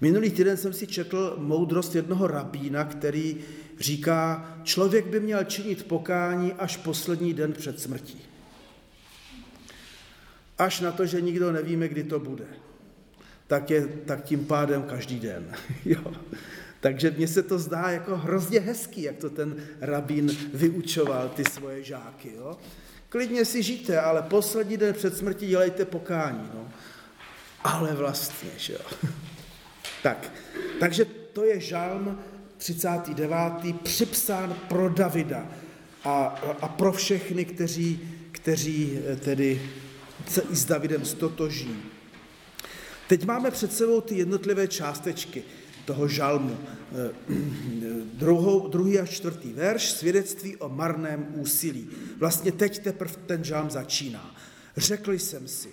Minulý 0.00 0.30
týden 0.30 0.56
jsem 0.56 0.72
si 0.72 0.86
četl 0.86 1.36
moudrost 1.38 1.94
jednoho 1.94 2.26
rabína, 2.26 2.84
který 2.84 3.36
říká, 3.80 4.54
člověk 4.62 5.06
by 5.06 5.20
měl 5.20 5.44
činit 5.44 5.86
pokání 5.86 6.52
až 6.52 6.76
poslední 6.76 7.34
den 7.34 7.52
před 7.52 7.80
smrtí. 7.80 8.20
Až 10.58 10.80
na 10.80 10.92
to, 10.92 11.06
že 11.06 11.20
nikdo 11.20 11.52
nevíme, 11.52 11.88
kdy 11.88 12.04
to 12.04 12.20
bude. 12.20 12.46
Tak, 13.50 13.70
je, 13.70 13.86
tak 13.86 14.24
tím 14.24 14.44
pádem 14.44 14.82
každý 14.82 15.20
den. 15.20 15.52
jo. 15.84 16.12
Takže 16.80 17.10
mně 17.10 17.28
se 17.28 17.42
to 17.42 17.58
zdá 17.58 17.90
jako 17.90 18.16
hrozně 18.16 18.60
hezký, 18.60 19.02
jak 19.02 19.16
to 19.16 19.30
ten 19.30 19.56
rabín 19.80 20.36
vyučoval 20.54 21.28
ty 21.28 21.44
svoje 21.44 21.82
žáky. 21.84 22.32
Jo. 22.36 22.58
Klidně 23.08 23.44
si 23.44 23.62
žijte, 23.62 24.00
ale 24.00 24.22
poslední 24.22 24.76
den 24.76 24.94
před 24.94 25.16
smrtí 25.16 25.46
dělejte 25.46 25.84
pokání. 25.84 26.50
No. 26.54 26.68
Ale 27.64 27.94
vlastně, 27.94 28.50
že 28.56 28.72
jo. 28.72 29.10
tak, 30.02 30.32
takže 30.80 31.04
to 31.04 31.44
je 31.44 31.60
žalm 31.60 32.18
39. 32.56 33.32
připsán 33.82 34.56
pro 34.68 34.88
Davida 34.88 35.46
a, 36.04 36.24
a 36.60 36.68
pro 36.68 36.92
všechny, 36.92 37.44
kteří, 37.44 38.00
kteří 38.32 38.98
eh, 39.12 39.16
tedy 39.16 39.62
se 40.28 40.42
i 40.50 40.56
s 40.56 40.64
Davidem 40.64 41.04
stotoží. 41.04 41.89
Teď 43.10 43.24
máme 43.24 43.50
před 43.50 43.72
sebou 43.72 44.00
ty 44.00 44.14
jednotlivé 44.14 44.68
částečky 44.68 45.42
toho 45.84 46.08
žalmu. 46.08 46.58
Eh, 46.58 47.34
druhou, 48.14 48.68
druhý 48.68 48.98
a 48.98 49.06
čtvrtý 49.06 49.52
verš, 49.52 49.90
svědectví 49.90 50.56
o 50.56 50.68
marném 50.68 51.26
úsilí. 51.34 51.90
Vlastně 52.18 52.52
teď 52.52 52.82
teprve 52.82 53.14
ten 53.26 53.44
žalm 53.44 53.70
začíná. 53.70 54.36
Řekl 54.76 55.12
jsem 55.12 55.48
si, 55.48 55.68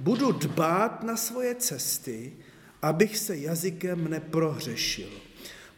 budu 0.00 0.32
dbát 0.32 1.02
na 1.02 1.16
svoje 1.16 1.54
cesty, 1.54 2.32
abych 2.82 3.18
se 3.18 3.36
jazykem 3.36 4.10
neprohřešil. 4.10 5.10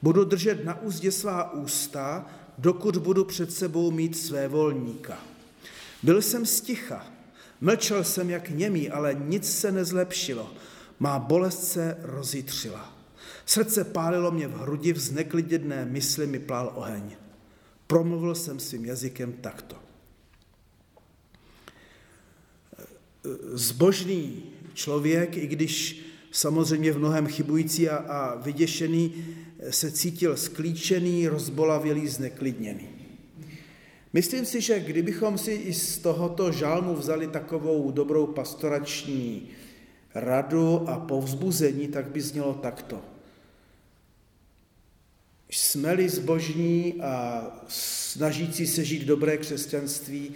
Budu 0.03 0.25
držet 0.25 0.65
na 0.65 0.81
úzdě 0.83 1.13
svá 1.13 1.53
ústa, 1.53 2.27
dokud 2.59 2.97
budu 2.97 3.25
před 3.25 3.53
sebou 3.53 3.91
mít 3.91 4.19
své 4.19 4.49
volníka. 4.49 5.19
Byl 6.03 6.23
jsem 6.23 6.47
sticha, 6.47 7.16
mlčel 7.61 8.05
jsem 8.05 8.31
jak 8.31 8.51
němý, 8.51 8.91
ale 8.91 9.15
nic 9.15 9.59
se 9.59 9.73
nezlepšilo. 9.73 10.53
Má 10.99 11.19
bolest 11.19 11.65
se 11.73 11.97
rozjitřila. 12.03 12.97
Srdce 13.47 13.85
pálilo 13.85 14.31
mě 14.31 14.49
v 14.49 14.59
hrudi, 14.59 14.93
v 14.93 14.99
zneklidněné 14.99 15.85
mysli 15.85 16.27
mi 16.27 16.39
plál 16.39 16.73
oheň. 16.75 17.17
Promluvil 17.87 18.35
jsem 18.35 18.61
svým 18.61 18.85
jazykem 18.85 19.33
takto. 19.33 19.77
Zbožný 23.53 24.43
člověk, 24.75 25.37
i 25.37 25.47
když 25.47 26.03
samozřejmě 26.31 26.93
v 26.93 26.99
mnohem 26.99 27.27
chybující 27.27 27.89
a, 27.89 27.97
a 27.97 28.35
vyděšený, 28.35 29.25
se 29.71 29.91
cítil 29.91 30.37
sklíčený, 30.37 31.29
rozbolavělý, 31.29 32.09
zneklidněný. 32.09 32.96
Myslím 34.13 34.45
si, 34.45 34.61
že 34.61 34.81
kdybychom 34.81 35.39
si 35.39 35.53
i 35.53 35.75
z 35.75 35.99
tohoto 35.99 36.53
žalmu 36.53 36.95
vzali 36.95 37.27
takovou 37.27 37.91
dobrou 37.91 38.27
pastorační 38.27 39.49
radu 40.15 40.89
a 40.89 40.99
povzbuzení, 40.99 41.89
tak 41.89 42.09
by 42.11 42.21
znělo 42.21 42.55
takto. 42.55 43.01
Jsme-li 45.51 46.09
zbožní 46.09 46.95
a 47.03 47.47
snažící 47.69 48.67
se 48.67 48.85
žít 48.85 49.05
dobré 49.05 49.37
křesťanství, 49.37 50.35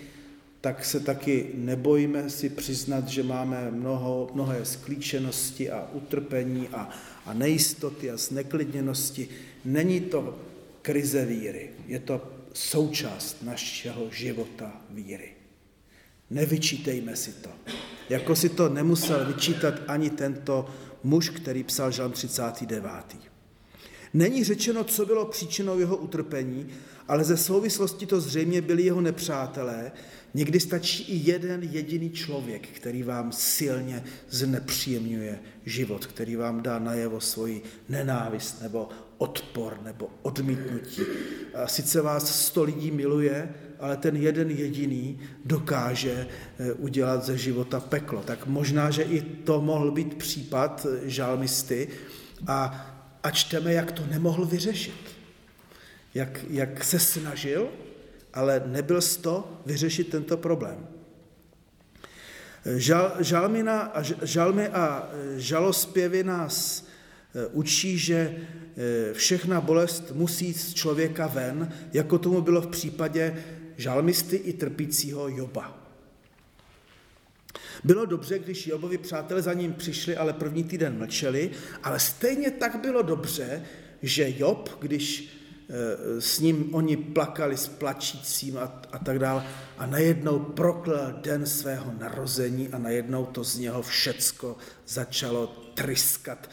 tak 0.61 0.85
se 0.85 1.01
taky 1.01 1.51
nebojíme 1.55 2.31
si 2.31 2.49
přiznat, 2.49 3.09
že 3.09 3.23
máme 3.23 3.71
mnoho, 3.71 4.31
mnohé 4.35 4.65
sklíčenosti 4.65 5.71
a 5.71 5.89
utrpení 5.93 6.69
a, 6.69 6.91
a 7.27 7.35
nejistoty 7.35 8.11
a 8.11 8.17
zneklidněnosti. 8.17 9.29
Není 9.65 10.01
to 10.01 10.39
krize 10.83 11.25
víry, 11.25 11.71
je 11.87 11.99
to 11.99 12.40
součást 12.53 13.43
našeho 13.43 14.11
života 14.11 14.81
víry. 14.91 15.33
Nevyčítejme 16.31 17.17
si 17.17 17.33
to. 17.33 17.51
Jako 18.09 18.37
si 18.37 18.49
to 18.49 18.69
nemusel 18.69 19.25
vyčítat 19.27 19.75
ani 19.87 20.11
tento 20.11 20.69
muž, 21.03 21.31
který 21.31 21.65
psal 21.65 21.91
Žalm 21.91 22.13
39. 22.13 22.91
Není 24.15 24.45
řečeno, 24.45 24.85
co 24.85 25.07
bylo 25.07 25.27
příčinou 25.27 25.79
jeho 25.79 25.97
utrpení, 25.97 26.69
ale 27.09 27.25
ze 27.25 27.37
souvislosti 27.37 28.07
to 28.07 28.21
zřejmě 28.21 28.61
byli 28.61 28.83
jeho 28.83 29.01
nepřátelé. 29.01 29.93
Někdy 30.35 30.61
stačí 30.61 31.03
i 31.03 31.31
jeden 31.31 31.63
jediný 31.63 32.11
člověk, 32.11 32.69
který 32.69 33.03
vám 33.03 33.33
silně 33.33 34.05
znepříjemňuje 34.29 35.39
život, 35.67 36.07
který 36.07 36.37
vám 36.37 36.63
dá 36.63 36.79
najevo 36.79 37.21
svoji 37.21 37.63
nenávist 37.89 38.63
nebo 38.63 38.89
odpor 39.21 39.79
nebo 39.83 40.09
odmítnutí. 40.23 41.03
Sice 41.65 42.01
vás 42.01 42.47
sto 42.47 42.63
lidí 42.63 42.91
miluje, 42.91 43.55
ale 43.81 43.97
ten 43.97 44.17
jeden 44.17 44.51
jediný 44.51 45.19
dokáže 45.45 46.27
eh, 46.59 46.73
udělat 46.73 47.25
ze 47.25 47.39
života 47.39 47.81
peklo. 47.81 48.23
Tak 48.23 48.47
možná, 48.47 48.91
že 48.91 49.03
i 49.03 49.21
to 49.21 49.61
mohl 49.61 49.91
být 49.91 50.15
případ 50.15 50.87
žalmisty 51.03 51.89
a, 52.47 52.87
a 53.23 53.31
čteme, 53.31 53.73
jak 53.73 53.93
to 53.93 54.07
nemohl 54.07 54.45
vyřešit. 54.45 55.17
Jak, 56.15 56.45
jak 56.51 56.85
se 56.85 56.99
snažil, 56.99 57.69
ale 58.35 58.63
nebyl 58.67 59.01
z 59.01 59.17
to 59.17 59.61
vyřešit 59.67 60.09
tento 60.09 60.37
problém. 60.37 60.87
Žal, 62.77 63.13
žalmina 63.21 63.93
žalmy 64.23 64.69
a 64.69 65.09
žalospěvy 65.37 66.25
nás 66.25 66.90
učí, 67.53 67.99
že 67.99 68.37
eh, 68.77 69.15
všechna 69.15 69.61
bolest 69.61 70.13
musí 70.15 70.55
z 70.55 70.75
člověka 70.75 71.27
ven, 71.27 71.73
jako 71.93 72.19
tomu 72.19 72.41
bylo 72.41 72.61
v 72.61 72.67
případě 72.67 73.45
žalmisty 73.77 74.37
i 74.37 74.53
trpícího 74.53 75.29
Joba. 75.29 75.77
Bylo 77.85 78.07
dobře, 78.07 78.39
když 78.39 78.67
Jobovi 78.67 78.99
přátelé 78.99 79.43
za 79.43 79.53
ním 79.53 79.73
přišli, 79.73 80.17
ale 80.17 80.33
první 80.33 80.65
týden 80.65 80.99
mlčeli, 80.99 81.51
ale 81.83 82.01
stejně 82.01 82.51
tak 82.51 82.81
bylo 82.81 83.03
dobře, 83.03 83.63
že 84.03 84.35
Job, 84.39 84.79
když 84.81 85.35
eh, 85.35 85.40
s 86.19 86.41
ním 86.41 86.75
oni 86.75 86.97
plakali 86.97 87.57
s 87.57 87.69
plačícím 87.69 88.59
a, 88.59 88.81
a 88.93 88.99
tak 88.99 89.19
dále, 89.19 89.47
a 89.79 89.87
najednou 89.87 90.39
proklel 90.39 91.15
den 91.23 91.47
svého 91.47 91.93
narození 91.99 92.69
a 92.69 92.79
najednou 92.79 93.27
to 93.27 93.45
z 93.45 93.59
něho 93.59 93.83
všecko 93.83 94.57
začalo 94.87 95.47
tryskat, 95.75 96.51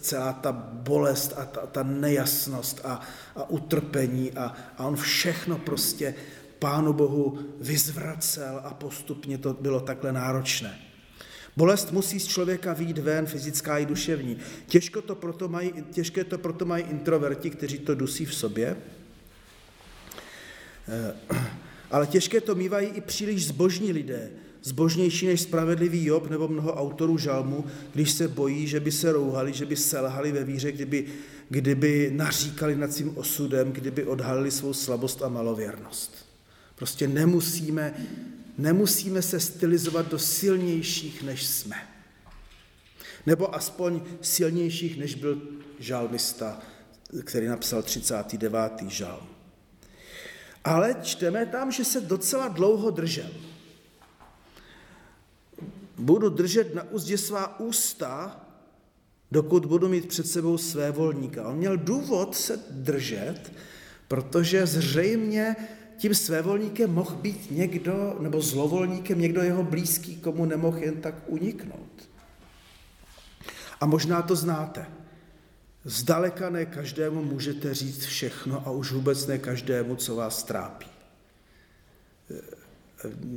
celá 0.00 0.32
ta 0.32 0.52
bolest 0.72 1.32
a 1.36 1.44
ta, 1.44 1.66
ta 1.66 1.82
nejasnost 1.82 2.80
a, 2.84 3.00
a 3.36 3.50
utrpení 3.50 4.32
a, 4.32 4.56
a 4.78 4.86
on 4.86 4.96
všechno 4.96 5.58
prostě 5.58 6.14
Pánu 6.58 6.92
Bohu 6.92 7.38
vyzvracel 7.60 8.60
a 8.64 8.74
postupně 8.74 9.38
to 9.38 9.52
bylo 9.54 9.80
takhle 9.80 10.12
náročné. 10.12 10.91
Bolest 11.56 11.92
musí 11.92 12.20
z 12.20 12.26
člověka 12.26 12.72
výjít 12.72 12.98
ven, 12.98 13.26
fyzická 13.26 13.78
i 13.78 13.86
duševní. 13.86 14.36
Těžko 14.66 15.02
to 15.02 15.14
proto 15.14 15.48
mají, 15.48 15.72
těžké 15.90 16.24
to 16.24 16.38
proto 16.38 16.64
mají 16.64 16.84
introverti, 16.84 17.50
kteří 17.50 17.78
to 17.78 17.94
dusí 17.94 18.24
v 18.24 18.34
sobě. 18.34 18.76
Eh, 20.88 21.14
ale 21.90 22.06
těžké 22.06 22.40
to 22.40 22.54
mývají 22.54 22.88
i 22.88 23.00
příliš 23.00 23.46
zbožní 23.46 23.92
lidé, 23.92 24.30
zbožnější 24.62 25.26
než 25.26 25.40
spravedlivý 25.40 26.04
Job 26.04 26.30
nebo 26.30 26.48
mnoho 26.48 26.74
autorů 26.74 27.18
žalmu, 27.18 27.64
když 27.94 28.10
se 28.10 28.28
bojí, 28.28 28.66
že 28.66 28.80
by 28.80 28.92
se 28.92 29.12
rouhali, 29.12 29.52
že 29.52 29.66
by 29.66 29.76
selhali 29.76 30.32
ve 30.32 30.44
víře, 30.44 30.72
kdyby, 30.72 31.06
kdyby 31.48 32.10
naříkali 32.14 32.76
nad 32.76 32.92
svým 32.92 33.18
osudem, 33.18 33.72
kdyby 33.72 34.04
odhalili 34.04 34.50
svou 34.50 34.72
slabost 34.72 35.22
a 35.22 35.28
malověrnost. 35.28 36.26
Prostě 36.74 37.08
nemusíme, 37.08 37.94
nemusíme 38.58 39.22
se 39.22 39.40
stylizovat 39.40 40.08
do 40.08 40.18
silnějších, 40.18 41.22
než 41.22 41.46
jsme. 41.46 41.76
Nebo 43.26 43.54
aspoň 43.54 44.02
silnějších, 44.20 44.98
než 44.98 45.14
byl 45.14 45.42
žalmista, 45.78 46.60
který 47.24 47.46
napsal 47.46 47.82
39. 47.82 48.72
žalm. 48.88 49.26
Ale 50.64 50.96
čteme 51.02 51.46
tam, 51.46 51.72
že 51.72 51.84
se 51.84 52.00
docela 52.00 52.48
dlouho 52.48 52.90
držel. 52.90 53.30
Budu 55.98 56.28
držet 56.28 56.74
na 56.74 56.82
úzdě 56.82 57.18
svá 57.18 57.60
ústa, 57.60 58.40
dokud 59.32 59.66
budu 59.66 59.88
mít 59.88 60.08
před 60.08 60.26
sebou 60.26 60.58
své 60.58 60.90
volníka. 60.90 61.48
On 61.48 61.56
měl 61.56 61.76
důvod 61.76 62.36
se 62.36 62.60
držet, 62.70 63.52
protože 64.08 64.66
zřejmě 64.66 65.56
tím 66.02 66.14
svévolníkem 66.14 66.94
mohl 66.94 67.14
být 67.16 67.50
někdo, 67.50 68.16
nebo 68.20 68.40
zlovolníkem 68.40 69.20
někdo 69.20 69.42
jeho 69.42 69.62
blízký, 69.62 70.16
komu 70.16 70.44
nemohl 70.44 70.78
jen 70.78 71.00
tak 71.00 71.14
uniknout. 71.26 72.08
A 73.80 73.86
možná 73.86 74.22
to 74.22 74.36
znáte. 74.36 74.86
Zdaleka 75.84 76.50
ne 76.50 76.66
každému 76.66 77.22
můžete 77.22 77.74
říct 77.74 78.04
všechno 78.04 78.66
a 78.66 78.70
už 78.70 78.92
vůbec 78.92 79.26
ne 79.26 79.38
každému, 79.38 79.96
co 79.96 80.16
vás 80.16 80.42
trápí. 80.42 80.86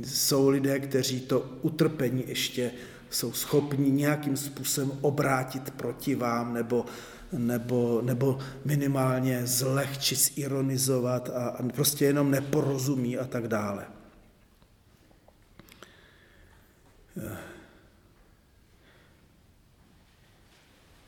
Jsou 0.04 0.48
lidé, 0.48 0.80
kteří 0.80 1.20
to 1.20 1.50
utrpení 1.62 2.24
ještě 2.26 2.70
jsou 3.10 3.32
schopni 3.32 3.90
nějakým 3.90 4.36
způsobem 4.36 4.98
obrátit 5.00 5.70
proti 5.70 6.14
vám 6.14 6.54
nebo 6.54 6.84
nebo, 7.32 8.00
nebo 8.04 8.38
minimálně 8.64 9.46
zlehčit, 9.46 10.18
zironizovat 10.18 11.30
a, 11.34 11.48
a 11.48 11.62
prostě 11.62 12.04
jenom 12.04 12.30
neporozumí 12.30 13.18
a 13.18 13.24
tak 13.24 13.48
dále. 13.48 13.86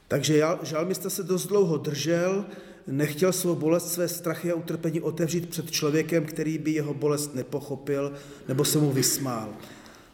Takže 0.09 0.42
žalmista 0.62 1.11
se 1.11 1.22
dost 1.22 1.46
dlouho 1.46 1.76
držel, 1.76 2.44
nechtěl 2.87 3.33
svou 3.33 3.54
bolest, 3.54 3.92
své 3.92 4.09
strachy 4.09 4.52
a 4.52 4.54
utrpení 4.54 5.00
otevřít 5.00 5.48
před 5.48 5.70
člověkem, 5.70 6.24
který 6.24 6.59
by 6.59 6.70
jeho 6.70 6.94
bolest 6.94 7.35
nepochopil 7.35 8.12
nebo 8.48 8.64
se 8.64 8.78
mu 8.78 8.92
vysmál. 8.92 9.54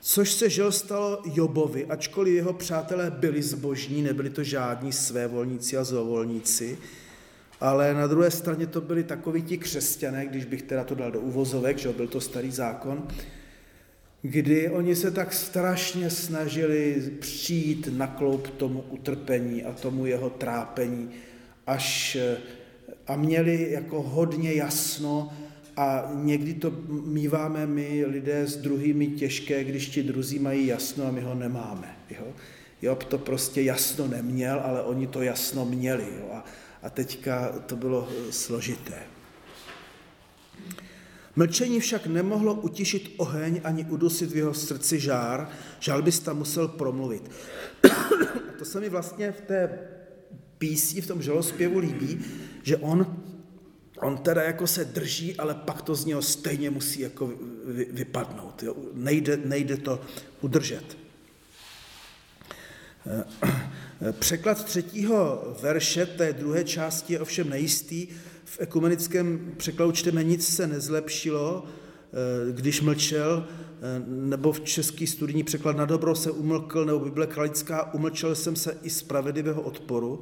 Což 0.06 0.32
se 0.32 0.50
žel 0.50 0.72
stalo 0.72 1.22
Jobovi, 1.34 1.84
ačkoliv 1.84 2.34
jeho 2.34 2.52
přátelé 2.52 3.10
byli 3.10 3.42
zbožní, 3.42 4.02
nebyli 4.02 4.30
to 4.30 4.42
žádní 4.42 4.92
svévolníci 4.92 5.76
a 5.76 5.84
zlovolníci, 5.84 6.78
ale 7.60 7.94
na 7.94 8.06
druhé 8.06 8.30
straně 8.30 8.66
to 8.66 8.80
byli 8.80 9.04
takoví 9.04 9.42
ti 9.42 9.58
křesťané, 9.58 10.26
když 10.26 10.44
bych 10.44 10.62
teda 10.62 10.84
to 10.84 10.94
dal 10.94 11.10
do 11.10 11.20
uvozovek, 11.20 11.78
že 11.78 11.88
byl 11.88 12.08
to 12.08 12.20
starý 12.20 12.50
zákon, 12.50 13.08
kdy 14.22 14.70
oni 14.70 14.96
se 14.96 15.10
tak 15.10 15.32
strašně 15.32 16.10
snažili 16.10 17.12
přijít 17.20 17.88
na 17.92 18.06
kloup 18.06 18.48
tomu 18.48 18.84
utrpení 18.90 19.64
a 19.64 19.72
tomu 19.72 20.06
jeho 20.06 20.30
trápení, 20.30 21.10
až 21.66 22.16
a 23.06 23.16
měli 23.16 23.70
jako 23.70 24.02
hodně 24.02 24.54
jasno, 24.54 25.32
a 25.76 26.10
někdy 26.14 26.54
to 26.54 26.72
míváme 26.88 27.66
my 27.66 28.04
lidé 28.06 28.46
s 28.46 28.56
druhými 28.56 29.06
těžké, 29.06 29.64
když 29.64 29.88
ti 29.88 30.02
druzí 30.02 30.38
mají 30.38 30.66
jasno 30.66 31.06
a 31.06 31.10
my 31.10 31.20
ho 31.20 31.34
nemáme. 31.34 31.96
Jo? 32.10 32.26
Job 32.82 33.04
to 33.04 33.18
prostě 33.18 33.62
jasno 33.62 34.06
neměl, 34.06 34.60
ale 34.64 34.82
oni 34.82 35.06
to 35.06 35.22
jasno 35.22 35.64
měli. 35.64 36.06
Jo? 36.18 36.28
A, 36.32 36.44
a 36.82 36.90
teďka 36.90 37.48
to 37.66 37.76
bylo 37.76 38.08
eh, 38.10 38.32
složité. 38.32 39.02
Mlčení 41.36 41.80
však 41.80 42.06
nemohlo 42.06 42.54
utišit 42.54 43.14
oheň 43.16 43.60
ani 43.64 43.84
udusit 43.84 44.32
v 44.32 44.36
jeho 44.36 44.54
srdci 44.54 45.00
žár, 45.00 45.48
žalbista 45.80 46.32
musel 46.32 46.68
promluvit. 46.68 47.30
A 48.54 48.58
to 48.58 48.64
se 48.64 48.80
mi 48.80 48.88
vlastně 48.88 49.32
v 49.32 49.40
té 49.40 49.78
písni, 50.58 51.00
v 51.00 51.06
tom 51.06 51.22
žalospěvu 51.22 51.78
líbí, 51.78 52.24
že 52.62 52.76
on 52.76 53.16
on 54.00 54.16
teda 54.16 54.42
jako 54.42 54.66
se 54.66 54.84
drží, 54.84 55.36
ale 55.36 55.54
pak 55.54 55.82
to 55.82 55.94
z 55.94 56.04
něho 56.04 56.22
stejně 56.22 56.70
musí 56.70 57.00
jako 57.00 57.32
vypadnout. 57.90 58.62
Jo? 58.62 58.76
Nejde, 58.94 59.36
nejde 59.36 59.76
to 59.76 60.00
udržet. 60.40 60.96
Eh, 63.06 64.12
překlad 64.12 64.64
třetího 64.64 65.42
verše 65.62 66.06
té 66.06 66.32
druhé 66.32 66.64
části 66.64 67.12
je 67.12 67.20
ovšem 67.20 67.50
nejistý. 67.50 68.06
V 68.44 68.60
ekumenickém 68.60 69.52
překladu 69.56 69.92
čteme 69.92 70.24
nic 70.24 70.54
se 70.54 70.66
nezlepšilo, 70.66 71.64
eh, 71.64 72.52
když 72.52 72.80
mlčel, 72.80 73.46
eh, 73.48 74.02
nebo 74.06 74.52
v 74.52 74.60
český 74.60 75.06
studijní 75.06 75.44
překlad 75.44 75.76
na 75.76 75.84
dobro 75.84 76.14
se 76.14 76.30
umlkl, 76.30 76.84
nebo 76.84 76.98
Bible 76.98 77.26
kralická, 77.26 77.94
umlčel 77.94 78.34
jsem 78.34 78.56
se 78.56 78.76
i 78.82 78.90
spravedlivého 78.90 79.62
odporu. 79.62 80.20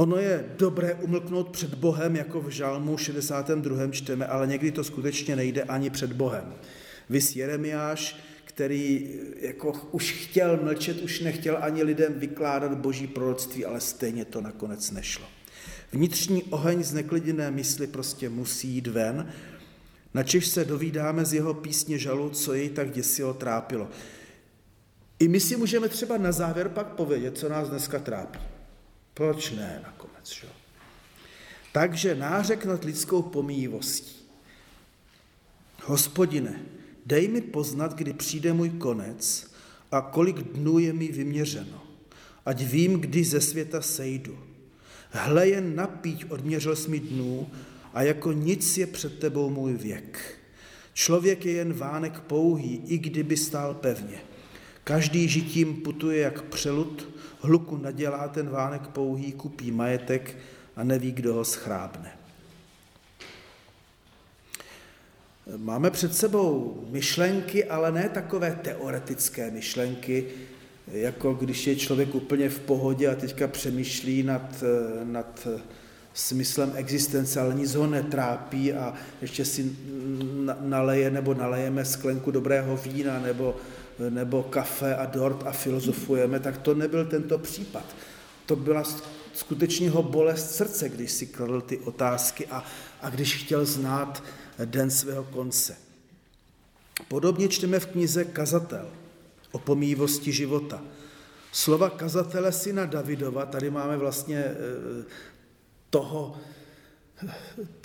Ono 0.00 0.16
je 0.16 0.44
dobré 0.56 0.94
umlknout 0.94 1.48
před 1.48 1.74
Bohem, 1.74 2.16
jako 2.16 2.40
v 2.40 2.48
Žalmu 2.48 2.96
62. 2.96 3.90
čteme, 3.90 4.26
ale 4.26 4.46
někdy 4.46 4.72
to 4.72 4.84
skutečně 4.84 5.36
nejde 5.36 5.62
ani 5.62 5.90
před 5.90 6.12
Bohem. 6.12 6.54
Vys 7.10 7.36
Jeremiáš, 7.36 8.16
který 8.44 9.10
jako 9.40 9.72
už 9.90 10.12
chtěl 10.12 10.58
mlčet, 10.62 11.02
už 11.02 11.20
nechtěl 11.20 11.58
ani 11.60 11.82
lidem 11.82 12.14
vykládat 12.16 12.74
boží 12.74 13.06
proroctví, 13.06 13.64
ale 13.64 13.80
stejně 13.80 14.24
to 14.24 14.40
nakonec 14.40 14.90
nešlo. 14.90 15.24
Vnitřní 15.92 16.42
oheň 16.42 16.84
z 16.84 16.92
nekliděné 16.92 17.50
mysli 17.50 17.86
prostě 17.86 18.28
musí 18.28 18.68
jít 18.68 18.86
ven, 18.86 19.32
načež 20.14 20.46
se 20.46 20.64
dovídáme 20.64 21.24
z 21.24 21.34
jeho 21.34 21.54
písně 21.54 21.98
žalu, 21.98 22.30
co 22.30 22.54
jej 22.54 22.68
tak 22.68 22.90
děsilo 22.90 23.34
trápilo. 23.34 23.88
I 25.18 25.28
my 25.28 25.40
si 25.40 25.56
můžeme 25.56 25.88
třeba 25.88 26.18
na 26.18 26.32
závěr 26.32 26.68
pak 26.68 26.86
povědět, 26.86 27.38
co 27.38 27.48
nás 27.48 27.68
dneska 27.68 27.98
trápí. 27.98 28.49
Proč 29.14 29.50
ne 29.50 29.80
nakonec, 29.84 30.32
že? 30.32 30.48
Takže 31.72 32.14
nářek 32.14 32.64
nad 32.64 32.84
lidskou 32.84 33.22
pomíjivostí. 33.22 34.20
Hospodine, 35.84 36.62
dej 37.06 37.28
mi 37.28 37.40
poznat, 37.40 37.94
kdy 37.94 38.12
přijde 38.12 38.52
můj 38.52 38.70
konec 38.70 39.50
a 39.92 40.00
kolik 40.00 40.36
dnů 40.36 40.78
je 40.78 40.92
mi 40.92 41.08
vyměřeno, 41.08 41.82
ať 42.46 42.62
vím, 42.62 43.00
kdy 43.00 43.24
ze 43.24 43.40
světa 43.40 43.82
sejdu. 43.82 44.38
Hle 45.10 45.48
jen 45.48 45.76
napíť 45.76 46.24
odměřil 46.30 46.76
jsi 46.76 46.90
mi 46.90 47.00
dnů 47.00 47.50
a 47.94 48.02
jako 48.02 48.32
nic 48.32 48.78
je 48.78 48.86
před 48.86 49.18
tebou 49.18 49.50
můj 49.50 49.72
věk. 49.72 50.38
Člověk 50.92 51.46
je 51.46 51.52
jen 51.52 51.72
vánek 51.72 52.20
pouhý, 52.20 52.82
i 52.86 52.98
kdyby 52.98 53.36
stál 53.36 53.74
pevně. 53.74 54.20
Každý 54.84 55.28
žitím 55.28 55.76
putuje 55.76 56.20
jak 56.20 56.42
přelud, 56.42 57.08
hluku 57.40 57.76
nadělá 57.76 58.28
ten 58.28 58.50
vánek 58.50 58.86
pouhý, 58.88 59.32
kupí 59.32 59.70
majetek 59.70 60.36
a 60.76 60.84
neví, 60.84 61.12
kdo 61.12 61.34
ho 61.34 61.44
schrábne. 61.44 62.12
Máme 65.56 65.90
před 65.90 66.14
sebou 66.14 66.80
myšlenky, 66.90 67.64
ale 67.64 67.92
ne 67.92 68.08
takové 68.08 68.58
teoretické 68.62 69.50
myšlenky, 69.50 70.26
jako 70.92 71.34
když 71.34 71.66
je 71.66 71.76
člověk 71.76 72.14
úplně 72.14 72.48
v 72.48 72.60
pohodě 72.60 73.08
a 73.08 73.14
teďka 73.14 73.48
přemýšlí 73.48 74.22
nad, 74.22 74.64
nad 75.04 75.48
smyslem 76.14 76.72
existence, 76.74 77.40
ale 77.40 77.54
nic 77.54 77.74
ho 77.74 77.86
netrápí 77.86 78.72
a 78.72 78.94
ještě 79.22 79.44
si 79.44 79.76
naleje 80.60 81.10
nebo 81.10 81.34
nalejeme 81.34 81.84
sklenku 81.84 82.30
dobrého 82.30 82.76
vína 82.76 83.20
nebo, 83.20 83.56
nebo 84.08 84.42
kafe 84.42 84.96
a 84.96 85.06
dort 85.06 85.46
a 85.46 85.52
filozofujeme, 85.52 86.40
tak 86.40 86.58
to 86.58 86.74
nebyl 86.74 87.04
tento 87.04 87.38
případ. 87.38 87.84
To 88.46 88.56
byla 88.56 88.84
skutečně 89.34 89.90
ho 89.90 90.02
bolest 90.02 90.54
srdce, 90.54 90.88
když 90.88 91.12
si 91.12 91.26
kladl 91.26 91.60
ty 91.60 91.78
otázky 91.78 92.46
a, 92.46 92.64
a 93.00 93.10
když 93.10 93.36
chtěl 93.36 93.64
znát 93.64 94.22
den 94.64 94.90
svého 94.90 95.24
konce. 95.24 95.76
Podobně 97.08 97.48
čteme 97.48 97.80
v 97.80 97.86
knize 97.86 98.24
Kazatel 98.24 98.86
o 99.52 99.58
pomývosti 99.58 100.32
života. 100.32 100.82
Slova 101.52 101.90
kazatele 101.90 102.52
syna 102.52 102.86
Davidova, 102.86 103.46
tady 103.46 103.70
máme 103.70 103.96
vlastně 103.96 104.38
e, 104.38 104.54
toho, 105.90 106.38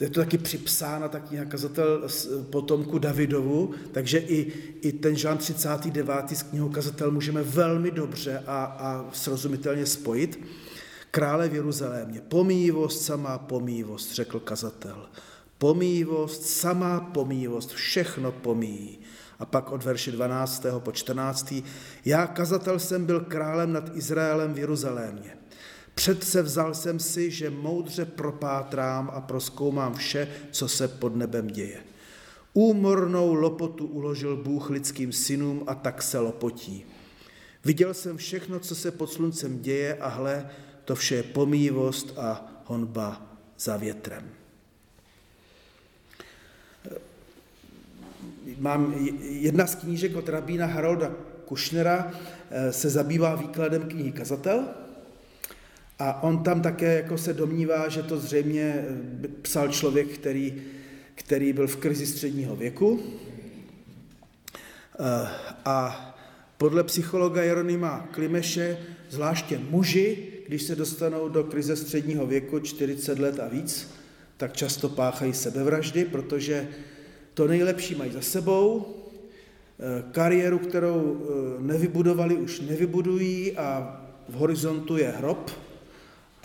je 0.02 0.10
to 0.10 0.20
taky 0.20 0.38
připsána 0.38 1.08
tak 1.08 1.28
kniha 1.28 1.46
kazatel 1.46 2.08
potomku 2.50 3.00
Davidovu, 3.00 3.74
takže 3.92 4.18
i, 4.18 4.54
i 4.82 4.92
ten 4.92 5.16
Žán 5.16 5.38
39. 5.38 6.16
z 6.34 6.44
knihu 6.44 6.70
kazatel 6.70 7.12
můžeme 7.12 7.44
velmi 7.44 7.92
dobře 7.92 8.44
a, 8.48 8.64
a 8.64 9.06
srozumitelně 9.14 9.86
spojit. 9.86 10.46
Krále 11.12 11.50
v 11.50 11.54
Jeruzalémě, 11.54 12.22
pomývost, 12.22 13.02
samá 13.02 13.38
pomývost, 13.38 14.14
řekl 14.14 14.40
kazatel. 14.40 15.10
Pomývost, 15.58 16.46
samá 16.46 17.00
pomývost, 17.00 17.72
všechno 17.72 18.32
pomíjí. 18.32 19.00
A 19.40 19.46
pak 19.46 19.72
od 19.72 19.84
verše 19.84 20.12
12. 20.12 20.66
po 20.80 20.92
14. 20.92 21.54
Já, 22.06 22.28
kazatel, 22.28 22.80
jsem 22.80 23.06
byl 23.06 23.20
králem 23.20 23.74
nad 23.74 23.96
Izraelem 23.96 24.54
v 24.54 24.60
Jeruzalémě. 24.60 25.38
Předse 25.96 26.42
vzal 26.42 26.74
jsem 26.74 27.00
si, 27.00 27.32
že 27.32 27.50
moudře 27.50 28.06
propátrám 28.06 29.10
a 29.14 29.22
proskoumám 29.22 29.96
vše, 29.96 30.28
co 30.52 30.68
se 30.68 30.88
pod 30.88 31.16
nebem 31.16 31.48
děje. 31.48 31.84
Úmornou 32.54 33.34
lopotu 33.34 33.88
uložil 33.88 34.38
Bůh 34.38 34.70
lidským 34.70 35.12
synům 35.12 35.64
a 35.68 35.76
tak 35.76 36.04
se 36.04 36.20
lopotí. 36.20 36.86
Viděl 37.66 37.94
jsem 37.94 38.18
všechno, 38.18 38.60
co 38.60 38.76
se 38.76 38.92
pod 38.92 39.12
sluncem 39.12 39.60
děje 39.62 39.96
a 39.96 40.08
hle, 40.08 40.50
to 40.86 40.96
vše 40.96 41.16
je 41.16 41.24
pomývost 41.24 42.14
a 42.18 42.62
honba 42.66 43.38
za 43.60 43.78
větrem. 43.78 44.30
Mám 48.58 48.94
jedna 49.22 49.68
z 49.68 49.76
knížek 49.76 50.16
od 50.16 50.30
rabína 50.30 50.66
Harolda 50.66 51.12
Kušnera 51.46 52.12
eh, 52.50 52.72
se 52.74 52.90
zabývá 52.90 53.36
výkladem 53.36 53.90
knihy 53.90 54.12
Kazatel 54.12 54.66
a 56.00 56.24
on 56.24 56.44
tam 56.44 56.62
také 56.62 56.96
jako 56.96 57.18
se 57.18 57.34
domnívá, 57.34 57.90
že 57.90 58.04
to 58.04 58.20
zřejmě 58.20 58.86
eh, 59.24 59.28
psal 59.42 59.68
člověk, 59.68 60.08
který, 60.08 60.62
který 61.16 61.54
byl 61.54 61.68
v 61.68 61.78
krizi 61.78 62.06
středního 62.06 62.56
věku. 62.56 63.00
Eh, 65.00 65.28
a 65.66 66.02
podle 66.58 66.84
psychologa 66.84 67.44
Jeronima 67.44 68.08
Klimeše, 68.12 68.78
zvláště 69.10 69.60
muži, 69.70 70.28
když 70.48 70.64
se 70.64 70.76
dostanou 70.76 71.30
do 71.30 71.44
krize 71.44 71.76
středního 71.76 72.28
věku 72.28 72.60
40 72.60 73.20
let 73.20 73.40
a 73.40 73.48
víc, 73.48 73.92
tak 74.38 74.54
často 74.54 74.90
páchají 74.90 75.34
sebevraždy, 75.34 76.06
protože 76.06 76.68
to 77.34 77.48
nejlepší 77.48 77.96
mají 77.96 78.12
za 78.12 78.22
sebou, 78.22 78.96
eh, 79.80 80.04
kariéru, 80.12 80.60
kterou 80.60 81.28
nevybudovali, 81.60 82.36
už 82.36 82.60
nevybudují 82.60 83.58
a 83.58 84.02
v 84.30 84.34
horizontu 84.34 84.98
je 84.98 85.10
hrob, 85.10 85.52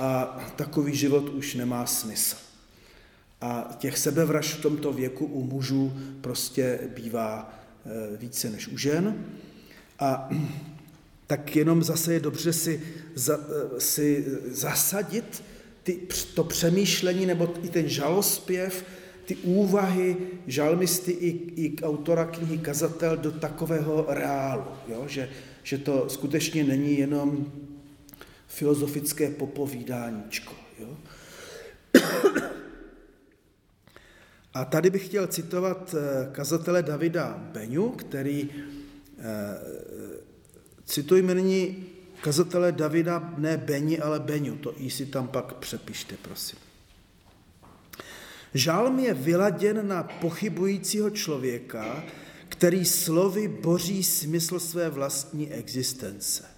a 0.01 0.39
takový 0.57 0.97
život 0.97 1.29
už 1.29 1.55
nemá 1.55 1.87
smysl. 1.87 2.37
A 3.41 3.77
těch 3.79 3.99
sebevražd 3.99 4.59
v 4.59 4.63
tomto 4.63 4.93
věku 4.93 5.27
u 5.27 5.45
mužů 5.45 5.93
prostě 6.21 6.81
bývá 6.95 7.55
eh, 7.87 8.17
více 8.17 8.51
než 8.51 8.69
u 8.69 8.79
žen. 8.79 9.25
A 9.99 10.31
tak 11.27 11.57
jenom 11.57 11.83
zase 11.83 12.13
je 12.13 12.21
dobře 12.21 12.53
si, 12.53 12.83
za, 13.15 13.39
eh, 13.39 13.81
si 13.81 14.25
zasadit 14.47 15.43
ty, 15.83 16.01
to 16.35 16.45
přemýšlení 16.45 17.27
nebo 17.27 17.55
i 17.63 17.69
ten 17.69 17.89
žalospěv, 17.89 18.85
ty 19.25 19.37
úvahy 19.37 20.17
žalmisty 20.47 21.13
i, 21.13 21.29
i 21.65 21.83
autora 21.83 22.25
knihy 22.25 22.59
Kazatel 22.59 23.17
do 23.17 23.33
takového 23.33 24.07
reálu, 24.09 24.65
jo? 24.89 25.05
Že, 25.07 25.29
že 25.63 25.79
to 25.79 26.09
skutečně 26.09 26.65
není 26.65 26.99
jenom 26.99 27.53
filozofické 28.51 29.31
popovídáníčko. 29.31 30.55
Jo? 30.79 30.97
A 34.55 34.65
tady 34.65 34.91
bych 34.91 35.07
chtěl 35.07 35.27
citovat 35.27 35.95
eh, 35.95 36.29
kazatele 36.33 36.83
Davida 36.83 37.39
Beňu, 37.53 37.91
který, 37.91 38.51
eh, 39.19 39.59
citujme 40.85 41.35
nyní 41.35 41.87
kazatele 42.21 42.73
Davida, 42.73 43.35
ne 43.39 43.57
Beni, 43.57 43.99
ale 43.99 44.21
Beňu, 44.21 44.57
to 44.57 44.75
i 44.83 44.91
si 44.91 45.07
tam 45.07 45.29
pak 45.29 45.55
přepište, 45.55 46.17
prosím. 46.23 46.59
Žálm 48.55 48.99
je 48.99 49.15
vyladěn 49.15 49.89
na 49.89 50.03
pochybujícího 50.03 51.11
člověka, 51.11 52.05
který 52.49 52.85
slovy 52.85 53.49
boří 53.49 54.05
smysl 54.05 54.61
své 54.61 54.91
vlastní 54.91 55.53
existence. 55.53 56.50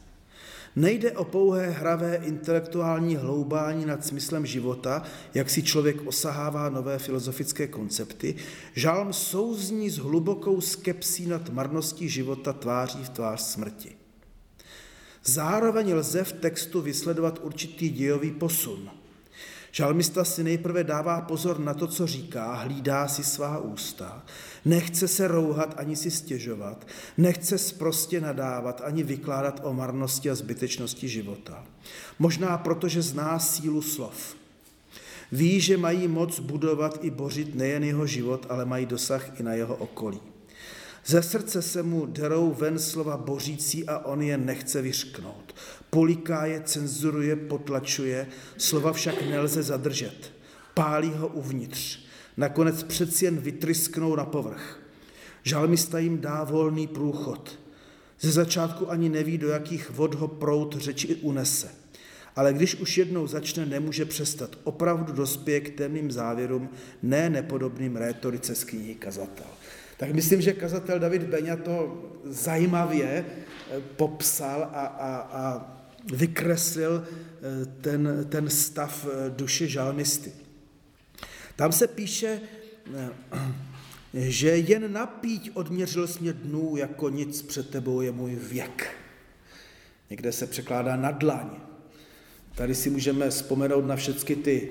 Nejde 0.77 1.13
o 1.13 1.25
pouhé 1.25 1.71
hravé 1.71 2.17
intelektuální 2.17 3.17
hloubání 3.17 3.87
nad 3.87 4.07
smyslem 4.07 4.47
života, 4.47 5.03
jak 5.35 5.51
si 5.51 5.63
člověk 5.63 6.07
osahává 6.07 6.69
nové 6.69 6.99
filozofické 6.99 7.67
koncepty. 7.67 8.35
Žálm 8.75 9.13
souzní 9.13 9.91
s 9.91 9.99
hlubokou 9.99 10.61
skepsí 10.61 11.27
nad 11.27 11.51
marností 11.51 12.09
života 12.09 12.53
tváří 12.53 13.05
v 13.05 13.09
tvář 13.09 13.41
smrti. 13.41 13.97
Zároveň 15.25 15.95
lze 15.95 16.25
v 16.25 16.33
textu 16.33 16.81
vysledovat 16.81 17.41
určitý 17.43 17.91
dějový 17.91 18.31
posun– 18.31 18.91
Žalmista 19.75 20.25
si 20.25 20.45
nejprve 20.45 20.85
dává 20.85 21.21
pozor 21.21 21.59
na 21.59 21.75
to, 21.75 21.87
co 21.87 22.07
říká, 22.07 22.55
hlídá 22.55 23.09
si 23.09 23.25
svá 23.25 23.59
ústa, 23.59 24.23
nechce 24.65 25.09
se 25.09 25.29
rouhat 25.29 25.75
ani 25.77 25.97
si 25.97 26.11
stěžovat, 26.11 26.87
nechce 27.17 27.59
sprostě 27.59 28.21
nadávat 28.21 28.81
ani 28.85 29.03
vykládat 29.03 29.61
o 29.65 29.73
marnosti 29.73 30.31
a 30.31 30.35
zbytečnosti 30.35 31.09
života. 31.09 31.65
Možná 32.19 32.59
proto, 32.59 32.89
že 32.89 33.03
zná 33.03 33.39
sílu 33.39 33.83
slov. 33.83 34.37
Ví, 35.33 35.61
že 35.61 35.77
mají 35.77 36.09
moc 36.09 36.41
budovat 36.41 36.99
i 37.05 37.11
bořit 37.11 37.55
nejen 37.55 37.85
jeho 37.85 38.07
život, 38.07 38.47
ale 38.49 38.65
mají 38.65 38.87
dosah 38.87 39.41
i 39.41 39.43
na 39.43 39.55
jeho 39.55 39.77
okolí. 39.77 40.21
Ze 41.07 41.23
srdce 41.23 41.63
se 41.63 41.83
mu 41.83 42.07
derou 42.07 42.55
ven 42.55 42.79
slova 42.79 43.17
bořící 43.17 43.89
a 43.89 43.99
on 43.99 44.23
je 44.23 44.39
nechce 44.39 44.83
vyřknout. 44.83 45.55
Poliká 45.95 46.47
je, 46.47 46.61
cenzuruje, 46.61 47.37
potlačuje, 47.37 48.27
slova 48.57 48.93
však 48.93 49.23
nelze 49.23 49.63
zadržet. 49.63 50.33
Pálí 50.75 51.11
ho 51.11 51.29
uvnitř. 51.29 51.99
Nakonec 52.37 52.83
přeci 52.83 53.25
jen 53.25 53.37
vytrysknou 53.37 54.17
na 54.17 54.25
povrch. 54.25 54.81
Žalmista 55.43 55.99
jim 55.99 56.21
dá 56.21 56.45
volný 56.45 56.87
průchod. 56.87 57.59
Ze 58.21 58.31
začátku 58.31 58.91
ani 58.91 59.09
neví, 59.09 59.39
do 59.39 59.49
jakých 59.49 59.91
vod 59.91 60.15
ho 60.15 60.29
prout 60.29 60.77
řeči 60.77 61.15
unese. 61.15 61.69
Ale 62.37 62.53
když 62.53 62.75
už 62.75 62.99
jednou 62.99 63.27
začne, 63.27 63.67
nemůže 63.67 64.05
přestat. 64.05 64.59
Opravdu 64.65 65.13
dospěje 65.13 65.61
k 65.61 65.77
temným 65.77 66.11
závěrům, 66.11 66.69
ne 67.03 67.31
nepodobným 67.31 67.97
rétorice 67.97 68.55
z 68.55 68.65
knihy 68.65 68.95
Kazatel. 68.95 69.47
Tak 69.97 70.13
myslím, 70.13 70.41
že 70.41 70.53
kazatel 70.53 70.99
David 70.99 71.23
Beňa 71.23 71.57
to 71.57 72.03
zajímavě 72.25 73.25
eh, 73.25 73.81
popsal 73.97 74.63
a, 74.63 74.87
a, 74.87 75.17
a 75.17 75.72
vykreslil 76.13 77.07
ten, 77.81 78.27
ten 78.29 78.51
stav 78.51 79.07
duše 79.29 79.69
žalmisty. 79.69 80.33
Tam 81.57 81.73
se 81.73 81.87
píše, 81.87 82.41
že 84.15 84.49
jen 84.49 84.93
napíť 84.93 85.51
odměřil 85.55 86.09
mě 86.21 86.33
dnů, 86.33 86.77
jako 86.77 87.09
nic 87.09 87.43
před 87.43 87.71
tebou 87.71 88.01
je 88.01 88.13
můj 88.13 88.35
věk. 88.35 88.97
Někde 90.11 90.33
se 90.33 90.47
překládá 90.47 90.97
na 90.97 91.11
dlaň. 91.11 91.51
Tady 92.55 92.75
si 92.75 92.91
můžeme 92.91 93.31
vzpomenout 93.31 93.87
na 93.87 93.97
všechny 93.97 94.37
ty 94.37 94.69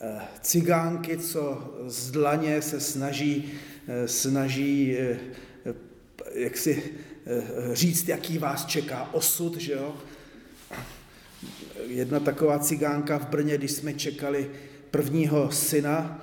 eh, 0.00 0.20
cigánky, 0.40 1.18
co 1.18 1.74
z 1.86 2.10
dlaně 2.10 2.62
se 2.62 2.80
snaží, 2.80 3.52
eh, 3.88 4.08
snaží 4.08 4.96
eh, 4.98 5.18
jak 6.34 6.56
si 6.56 6.82
říct, 7.72 8.08
jaký 8.08 8.38
vás 8.38 8.66
čeká 8.66 9.14
osud, 9.14 9.56
že 9.56 9.72
jo? 9.72 9.96
Jedna 11.86 12.20
taková 12.20 12.58
cigánka 12.58 13.18
v 13.18 13.28
Brně, 13.28 13.58
když 13.58 13.72
jsme 13.72 13.94
čekali 13.94 14.50
prvního 14.90 15.50
syna, 15.50 16.22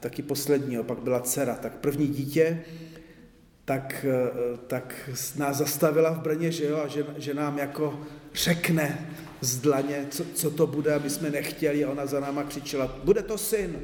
taky 0.00 0.22
posledního, 0.22 0.84
pak 0.84 0.98
byla 0.98 1.20
dcera, 1.20 1.54
tak 1.54 1.72
první 1.72 2.08
dítě, 2.08 2.64
tak, 3.64 4.06
tak 4.66 5.10
nás 5.36 5.56
zastavila 5.56 6.10
v 6.10 6.20
Brně, 6.20 6.52
že 6.52 6.64
jo, 6.64 6.80
a 6.84 6.88
že, 6.88 7.06
že 7.16 7.34
nám 7.34 7.58
jako 7.58 8.00
řekne 8.34 9.10
z 9.40 9.58
dlaně, 9.58 10.06
co, 10.10 10.24
co 10.34 10.50
to 10.50 10.66
bude, 10.66 10.94
aby 10.94 11.10
jsme 11.10 11.30
nechtěli 11.30 11.84
a 11.84 11.90
ona 11.90 12.06
za 12.06 12.20
náma 12.20 12.42
křičela, 12.42 13.00
bude 13.04 13.22
to 13.22 13.38
syn. 13.38 13.76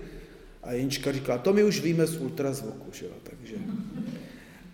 A 0.62 0.73
Jenčka 0.73 1.12
říkala, 1.12 1.38
to 1.38 1.53
my 1.53 1.64
už 1.64 1.81
víme 1.81 2.07
z 2.07 2.21
ultrazvuku, 2.21 2.93
že 2.93 3.07
jo, 3.07 3.12
takže. 3.23 3.55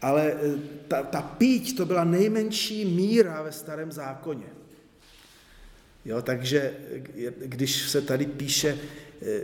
Ale 0.02 0.32
eh, 0.32 0.58
ta, 0.88 1.02
ta 1.02 1.22
píť, 1.22 1.76
to 1.76 1.86
byla 1.86 2.04
nejmenší 2.04 2.84
míra 2.84 3.42
ve 3.42 3.52
starém 3.52 3.92
zákoně. 3.92 4.46
Jo, 6.06 6.22
takže 6.22 6.72
eh, 7.16 7.32
když 7.46 7.90
se 7.90 8.02
tady 8.02 8.26
píše, 8.26 8.78
eh, 9.22 9.40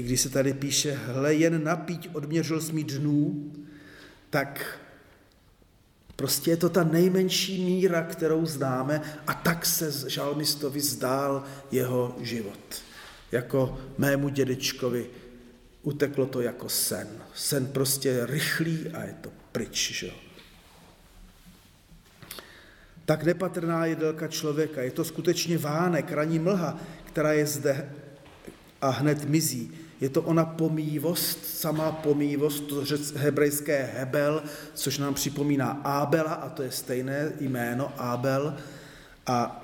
když 0.00 0.20
se 0.20 0.30
tady 0.30 0.54
píše, 0.54 0.92
hle, 0.92 1.34
jen 1.34 1.64
napíť 1.64 2.08
odměřil 2.12 2.60
smí 2.60 2.84
dnů, 2.84 3.52
tak 4.30 4.80
Prostě 6.16 6.50
je 6.50 6.56
to 6.56 6.68
ta 6.68 6.84
nejmenší 6.84 7.64
míra, 7.64 8.02
kterou 8.02 8.46
známe 8.46 9.00
a 9.26 9.34
tak 9.34 9.66
se 9.66 10.10
žalmistovi 10.10 10.80
zdál 10.80 11.44
jeho 11.72 12.16
život. 12.20 12.82
Jako 13.32 13.78
mému 13.98 14.28
dědečkovi 14.28 15.06
uteklo 15.82 16.26
to 16.26 16.40
jako 16.40 16.68
sen. 16.68 17.08
Sen 17.34 17.66
prostě 17.66 18.26
rychlý 18.26 18.88
a 18.88 19.04
je 19.04 19.14
to 19.20 19.30
pryč. 19.52 19.92
Že? 19.92 20.25
Tak 23.06 23.24
nepatrná 23.24 23.86
je 23.86 23.96
délka 23.96 24.28
člověka. 24.28 24.82
Je 24.82 24.90
to 24.90 25.04
skutečně 25.04 25.58
vánek, 25.58 26.12
raní 26.12 26.38
mlha, 26.38 26.78
která 27.04 27.32
je 27.32 27.46
zde 27.46 27.90
a 28.80 28.90
hned 28.90 29.24
mizí. 29.24 29.70
Je 30.00 30.08
to 30.08 30.22
ona 30.22 30.44
pomývost, 30.44 31.44
samá 31.44 31.92
pomývost, 31.92 32.60
to 32.60 32.84
hebrejské 33.16 33.90
hebel, 33.94 34.42
což 34.74 34.98
nám 34.98 35.14
připomíná 35.14 35.80
Ábela, 35.84 36.32
a 36.32 36.48
to 36.48 36.62
je 36.62 36.70
stejné 36.70 37.32
jméno 37.40 37.92
Ábel, 37.96 38.56
a 39.26 39.62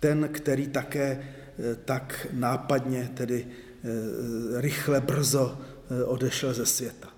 ten, 0.00 0.28
který 0.32 0.68
také 0.68 1.06
eh, 1.12 1.76
tak 1.84 2.26
nápadně, 2.32 3.10
tedy 3.14 3.46
eh, 3.46 4.60
rychle, 4.60 5.00
brzo 5.00 5.58
eh, 5.90 6.04
odešel 6.04 6.54
ze 6.54 6.66
světa. 6.66 7.08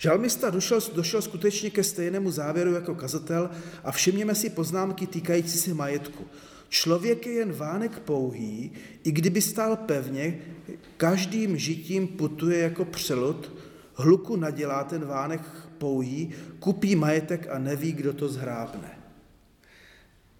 Žalmista 0.00 0.50
došel, 0.50 0.80
došel 0.94 1.22
skutečně 1.22 1.70
ke 1.70 1.84
stejnému 1.84 2.30
závěru 2.30 2.72
jako 2.72 2.94
kazatel 2.94 3.50
a 3.84 3.92
všimněme 3.92 4.34
si 4.34 4.50
poznámky 4.50 5.06
týkající 5.06 5.58
se 5.58 5.74
majetku. 5.74 6.24
Člověk 6.68 7.26
je 7.26 7.32
jen 7.32 7.52
vánek 7.52 7.98
pouhý, 7.98 8.72
i 9.04 9.12
kdyby 9.12 9.40
stál 9.42 9.76
pevně, 9.76 10.38
každým 10.96 11.56
žitím 11.56 12.08
putuje 12.08 12.58
jako 12.58 12.84
přelud, 12.84 13.52
hluku 13.94 14.36
nadělá 14.36 14.84
ten 14.84 15.04
vánek 15.04 15.40
pouhý, 15.78 16.30
kupí 16.60 16.96
majetek 16.96 17.48
a 17.50 17.58
neví, 17.58 17.92
kdo 17.92 18.12
to 18.12 18.28
zhrábne. 18.28 18.98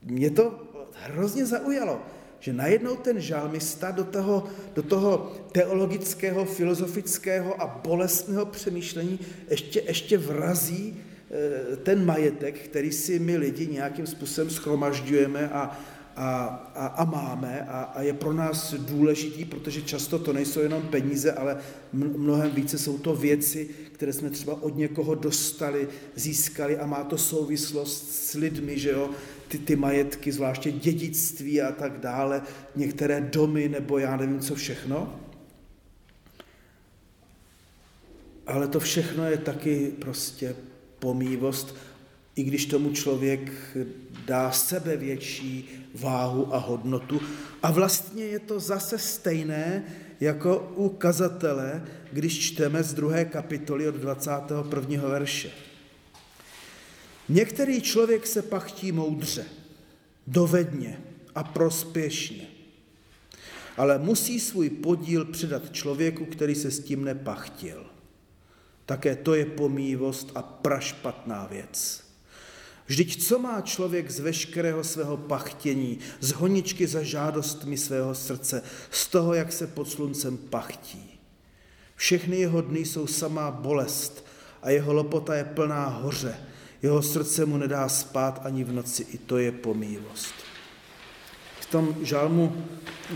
Mě 0.02 0.30
to 0.30 0.68
hrozně 0.94 1.46
zaujalo, 1.46 2.00
že 2.40 2.52
najednou 2.52 2.96
ten 2.96 3.20
žalmista 3.20 3.90
do 3.90 4.04
toho, 4.04 4.46
do 4.74 4.82
toho 4.82 5.32
teologického, 5.52 6.44
filozofického 6.44 7.62
a 7.62 7.80
bolestného 7.84 8.46
přemýšlení 8.46 9.18
ještě, 9.50 9.82
ještě 9.86 10.18
vrazí 10.18 10.96
eh, 10.96 11.76
ten 11.76 12.04
majetek, 12.04 12.58
který 12.58 12.92
si 12.92 13.18
my 13.18 13.36
lidi 13.36 13.66
nějakým 13.66 14.06
způsobem 14.06 14.50
schromažďujeme 14.50 15.48
a, 15.48 15.80
a, 16.16 16.36
a, 16.74 16.86
a 16.86 17.04
máme 17.04 17.66
a, 17.68 17.80
a 17.82 18.02
je 18.02 18.12
pro 18.12 18.32
nás 18.32 18.74
důležitý, 18.74 19.44
protože 19.44 19.82
často 19.82 20.18
to 20.18 20.32
nejsou 20.32 20.60
jenom 20.60 20.82
peníze, 20.82 21.32
ale 21.32 21.56
mnohem 21.92 22.50
více 22.50 22.78
jsou 22.78 22.98
to 22.98 23.16
věci, 23.16 23.70
které 23.92 24.12
jsme 24.12 24.30
třeba 24.30 24.62
od 24.62 24.76
někoho 24.76 25.14
dostali, 25.14 25.88
získali 26.14 26.78
a 26.78 26.86
má 26.86 27.04
to 27.04 27.18
souvislost 27.18 28.12
s 28.12 28.34
lidmi, 28.34 28.78
že 28.78 28.90
jo, 28.90 29.10
ty, 29.50 29.58
ty 29.58 29.76
majetky, 29.76 30.32
zvláště 30.32 30.72
dědictví 30.72 31.62
a 31.62 31.72
tak 31.72 32.00
dále, 32.00 32.42
některé 32.76 33.20
domy 33.20 33.68
nebo 33.68 33.98
já 33.98 34.16
nevím 34.16 34.40
co 34.40 34.54
všechno. 34.54 35.20
Ale 38.46 38.68
to 38.68 38.80
všechno 38.80 39.24
je 39.24 39.36
taky 39.36 39.92
prostě 39.98 40.56
pomývost, 40.98 41.76
i 42.36 42.42
když 42.42 42.66
tomu 42.66 42.92
člověk 42.92 43.52
dá 44.26 44.50
sebe 44.50 44.96
větší 44.96 45.68
váhu 45.94 46.54
a 46.54 46.58
hodnotu. 46.58 47.20
A 47.62 47.70
vlastně 47.70 48.24
je 48.24 48.38
to 48.38 48.60
zase 48.60 48.98
stejné 48.98 49.84
jako 50.20 50.72
u 50.76 50.88
kazatele, 50.88 51.84
když 52.12 52.38
čteme 52.38 52.82
z 52.82 52.94
druhé 52.94 53.24
kapitoly 53.24 53.88
od 53.88 53.94
21. 53.94 55.08
verše. 55.08 55.69
Některý 57.30 57.80
člověk 57.80 58.26
se 58.26 58.42
pachtí 58.42 58.92
moudře, 58.92 59.44
dovedně 60.26 61.00
a 61.34 61.44
prospěšně, 61.44 62.46
ale 63.76 63.98
musí 63.98 64.40
svůj 64.40 64.70
podíl 64.70 65.24
předat 65.24 65.72
člověku, 65.72 66.24
který 66.24 66.54
se 66.54 66.70
s 66.70 66.80
tím 66.80 67.04
nepachtil. 67.04 67.86
Také 68.86 69.16
to 69.16 69.34
je 69.34 69.44
pomývost 69.44 70.32
a 70.34 70.42
prašpatná 70.42 71.46
věc. 71.46 72.04
Vždyť 72.86 73.24
co 73.24 73.38
má 73.38 73.60
člověk 73.60 74.10
z 74.10 74.20
veškerého 74.20 74.84
svého 74.84 75.16
pachtění, 75.16 75.98
z 76.20 76.32
honičky 76.32 76.86
za 76.86 77.02
žádostmi 77.02 77.78
svého 77.78 78.14
srdce, 78.14 78.62
z 78.90 79.06
toho, 79.06 79.34
jak 79.34 79.52
se 79.52 79.66
pod 79.66 79.88
sluncem 79.88 80.36
pachtí? 80.36 81.20
Všechny 81.96 82.40
jeho 82.40 82.60
dny 82.60 82.84
jsou 82.84 83.06
samá 83.06 83.50
bolest 83.50 84.26
a 84.62 84.70
jeho 84.70 84.92
lopota 84.92 85.34
je 85.34 85.44
plná 85.44 85.86
hoře. 85.86 86.49
Jeho 86.82 87.02
srdce 87.02 87.46
mu 87.46 87.56
nedá 87.56 87.88
spát 87.88 88.40
ani 88.44 88.64
v 88.64 88.72
noci, 88.72 89.02
i 89.02 89.18
to 89.18 89.38
je 89.38 89.52
pomývost. 89.52 90.34
V 91.60 91.66
tom 91.66 91.96
žalmu 92.02 92.66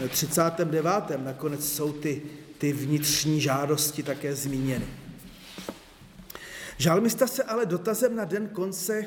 39. 0.08 0.90
nakonec 1.16 1.72
jsou 1.72 1.92
ty, 1.92 2.22
ty 2.58 2.72
vnitřní 2.72 3.40
žádosti 3.40 4.02
také 4.02 4.34
zmíněny. 4.34 4.86
Žalmista 6.78 7.26
se 7.26 7.42
ale 7.42 7.66
dotazem 7.66 8.16
na 8.16 8.24
den 8.24 8.48
konce 8.48 9.06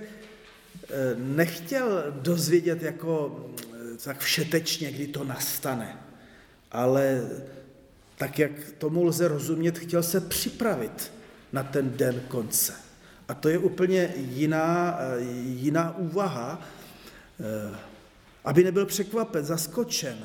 Eh, 0.89 1.15
nechtěl 1.15 2.04
dozvědět 2.12 2.84
jako 2.84 3.46
eh, 3.74 3.98
tak 4.04 4.20
všetečně, 4.20 4.91
kdy 4.91 5.08
to 5.08 5.24
nastane, 5.24 5.98
ale 6.72 7.30
tak, 8.17 8.39
jak 8.39 8.52
tomu 8.78 9.04
lze 9.04 9.28
rozumět, 9.28 9.78
chtěl 9.78 10.04
se 10.04 10.22
připravit 10.22 11.12
na 11.52 11.63
ten 11.63 11.98
den 11.98 12.22
konce. 12.28 12.74
A 13.27 13.33
to 13.33 13.49
je 13.49 13.57
úplně 13.57 14.13
jiná, 14.17 14.97
eh, 14.99 15.21
jiná 15.43 15.97
úvaha, 15.97 16.61
aby 18.45 18.63
nebyl 18.63 18.85
překvapen, 18.85 19.45
zaskočen, 19.45 20.17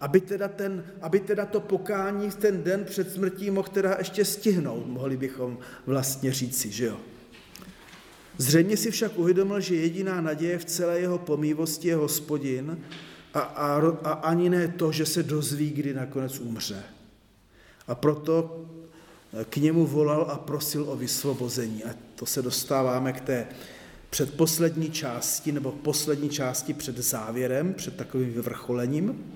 aby 0.00 0.20
teda, 0.20 0.48
ten, 0.48 0.84
aby 1.00 1.20
teda 1.20 1.46
to 1.46 1.60
pokání 1.60 2.30
ten 2.30 2.62
den 2.62 2.84
před 2.84 3.12
smrtí 3.12 3.50
mohl 3.50 3.68
teda 3.68 3.96
ještě 3.98 4.24
stihnout, 4.24 4.86
mohli 4.86 5.16
bychom 5.16 5.58
vlastně 5.86 6.32
říci, 6.32 6.70
že 6.70 6.86
jo. 6.86 6.96
Zřejmě 8.38 8.76
si 8.76 8.90
však 8.90 9.18
uvědomil, 9.18 9.60
že 9.60 9.76
jediná 9.76 10.20
naděje 10.20 10.58
v 10.58 10.64
celé 10.64 11.00
jeho 11.00 11.18
pomývosti 11.18 11.88
je 11.88 11.96
hospodin 11.96 12.78
a, 13.34 13.40
a, 13.40 13.80
a 14.04 14.12
ani 14.12 14.50
ne 14.50 14.68
to, 14.68 14.92
že 14.92 15.06
se 15.06 15.22
dozví, 15.22 15.70
kdy 15.70 15.94
nakonec 15.94 16.40
umře. 16.40 16.82
A 17.88 17.94
proto 17.94 18.64
k 19.50 19.56
němu 19.56 19.86
volal 19.86 20.26
a 20.30 20.38
prosil 20.38 20.84
o 20.88 20.96
vysvobození. 20.96 21.84
A 21.84 21.94
to 22.20 22.26
se 22.26 22.42
dostáváme 22.42 23.12
k 23.12 23.20
té 23.20 23.46
předposlední 24.10 24.90
části, 24.90 25.52
nebo 25.52 25.72
poslední 25.72 26.28
části 26.28 26.74
před 26.74 26.98
závěrem, 26.98 27.74
před 27.74 27.96
takovým 27.96 28.32
vyvrcholením. 28.32 29.32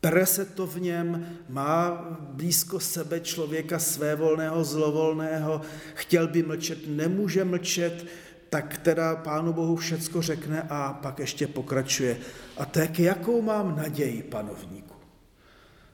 Pere 0.00 0.26
se 0.26 0.44
to 0.44 0.66
v 0.66 0.80
něm, 0.80 1.36
má 1.48 1.90
blízko 2.18 2.80
sebe 2.80 3.20
člověka 3.20 3.78
svévolného, 3.78 4.64
zlovolného, 4.64 5.60
chtěl 5.94 6.28
by 6.28 6.42
mlčet, 6.42 6.78
nemůže 6.86 7.44
mlčet, 7.44 8.06
tak 8.48 8.78
teda 8.78 9.16
Pánu 9.16 9.52
Bohu 9.52 9.76
všecko 9.76 10.22
řekne 10.22 10.66
a 10.70 10.92
pak 11.02 11.18
ještě 11.18 11.46
pokračuje. 11.46 12.18
A 12.56 12.64
tak 12.64 12.98
jakou 12.98 13.42
mám 13.42 13.76
naději, 13.76 14.22
panovníku? 14.22 14.89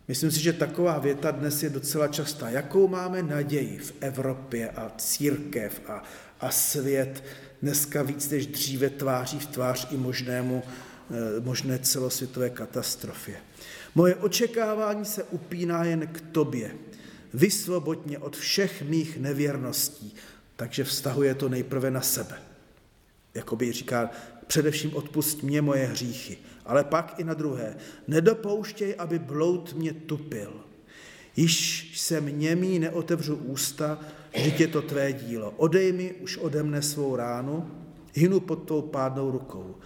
Myslím 0.08 0.30
si, 0.30 0.40
že 0.40 0.52
taková 0.52 0.98
věta 0.98 1.30
dnes 1.30 1.62
je 1.62 1.70
docela 1.70 2.08
častá. 2.08 2.48
Jakou 2.48 2.88
máme 2.88 3.22
naději 3.22 3.78
v 3.78 3.92
Evropě 4.00 4.70
a 4.70 4.92
církev 4.98 5.80
a, 5.88 6.02
a 6.40 6.50
svět 6.50 7.24
dneska 7.62 8.02
víc 8.02 8.30
než 8.30 8.46
dříve 8.46 8.90
tváří 8.90 9.38
v 9.38 9.46
tvář 9.46 9.88
i 9.90 9.96
možnému, 9.96 10.62
eh, 11.10 11.40
možné 11.40 11.78
celosvětové 11.78 12.50
katastrofě. 12.50 13.36
Moje 13.94 14.14
očekávání 14.14 15.04
se 15.04 15.22
upíná 15.22 15.84
jen 15.84 16.06
k 16.06 16.20
tobě. 16.20 16.70
Vysvoboď 17.34 18.06
mě 18.06 18.18
od 18.18 18.36
všech 18.36 18.82
mých 18.82 19.16
nevěrností. 19.16 20.14
Takže 20.56 20.84
vztahuje 20.84 21.34
to 21.34 21.48
nejprve 21.48 21.90
na 21.90 22.00
sebe. 22.00 22.38
Jakoby 23.34 23.72
říká, 23.72 24.10
především 24.46 24.96
odpust 24.96 25.42
mě 25.42 25.62
moje 25.62 25.86
hříchy, 25.86 26.38
ale 26.66 26.84
pak 26.84 27.14
i 27.18 27.24
na 27.24 27.34
druhé. 27.34 27.76
Nedopouštěj, 28.08 28.94
aby 28.98 29.18
bloud 29.18 29.74
mě 29.74 29.92
tupil. 29.92 30.52
Již 31.36 31.90
jsem 31.96 32.38
němý, 32.38 32.78
neotevřu 32.78 33.34
ústa, 33.34 34.00
že 34.34 34.52
je 34.58 34.68
to 34.68 34.82
tvé 34.82 35.12
dílo. 35.12 35.54
Odej 35.56 35.92
mi 35.92 36.12
už 36.12 36.36
ode 36.36 36.62
mne 36.62 36.82
svou 36.82 37.16
ránu, 37.16 37.70
hynu 38.14 38.40
pod 38.40 38.56
tou 38.56 38.82
pádnou 38.82 39.30
rukou. 39.30 39.76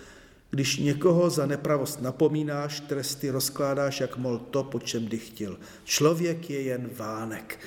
Když 0.50 0.76
někoho 0.76 1.30
za 1.30 1.46
nepravost 1.46 2.02
napomínáš, 2.02 2.80
tresty 2.80 3.30
rozkládáš, 3.30 4.00
jak 4.00 4.16
mol 4.16 4.38
to, 4.38 4.64
po 4.64 4.78
čem 4.78 5.08
dychtil. 5.08 5.58
Člověk 5.84 6.50
je 6.50 6.62
jen 6.62 6.90
vánek. 6.96 7.58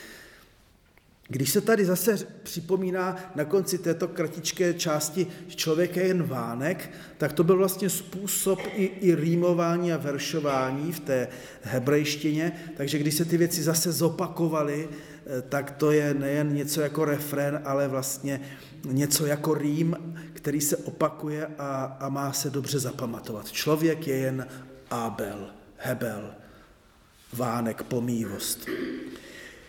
Když 1.33 1.49
se 1.49 1.61
tady 1.61 1.85
zase 1.85 2.17
připomíná 2.43 3.31
na 3.35 3.45
konci 3.45 3.77
této 3.77 4.07
kratičké 4.07 4.73
části, 4.73 5.27
člověk 5.47 5.95
je 5.95 6.03
jen 6.03 6.23
vánek, 6.23 6.89
tak 7.17 7.33
to 7.33 7.43
byl 7.43 7.57
vlastně 7.57 7.89
způsob 7.89 8.59
i, 8.75 8.85
i 8.85 9.15
rýmování 9.15 9.93
a 9.93 9.97
veršování 9.97 10.91
v 10.91 10.99
té 10.99 11.27
hebrejštině, 11.61 12.51
takže 12.77 12.97
když 12.97 13.15
se 13.15 13.25
ty 13.25 13.37
věci 13.37 13.63
zase 13.63 13.91
zopakovaly, 13.91 14.89
eh, 14.89 15.41
tak 15.41 15.71
to 15.71 15.91
je 15.91 16.13
nejen 16.13 16.53
něco 16.53 16.81
jako 16.81 17.05
refrén, 17.05 17.61
ale 17.65 17.87
vlastně 17.87 18.41
něco 18.85 19.25
jako 19.25 19.53
rým, 19.53 19.95
který 20.33 20.61
se 20.61 20.77
opakuje 20.77 21.47
a, 21.57 21.97
a 21.99 22.09
má 22.09 22.33
se 22.33 22.49
dobře 22.49 22.79
zapamatovat. 22.79 23.51
Člověk 23.51 24.07
je 24.07 24.15
jen 24.15 24.47
Abel, 24.89 25.47
Hebel, 25.77 26.31
vánek, 27.33 27.83
pomývost. 27.83 28.69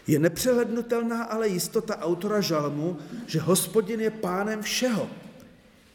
Je 0.06 0.18
nepřehlednutelná 0.18 1.24
ale 1.24 1.48
jistota 1.48 1.98
autora 1.98 2.40
žalmu, 2.40 2.96
že 3.26 3.40
hospodin 3.40 4.00
je 4.00 4.10
pánem 4.10 4.62
všeho. 4.62 5.10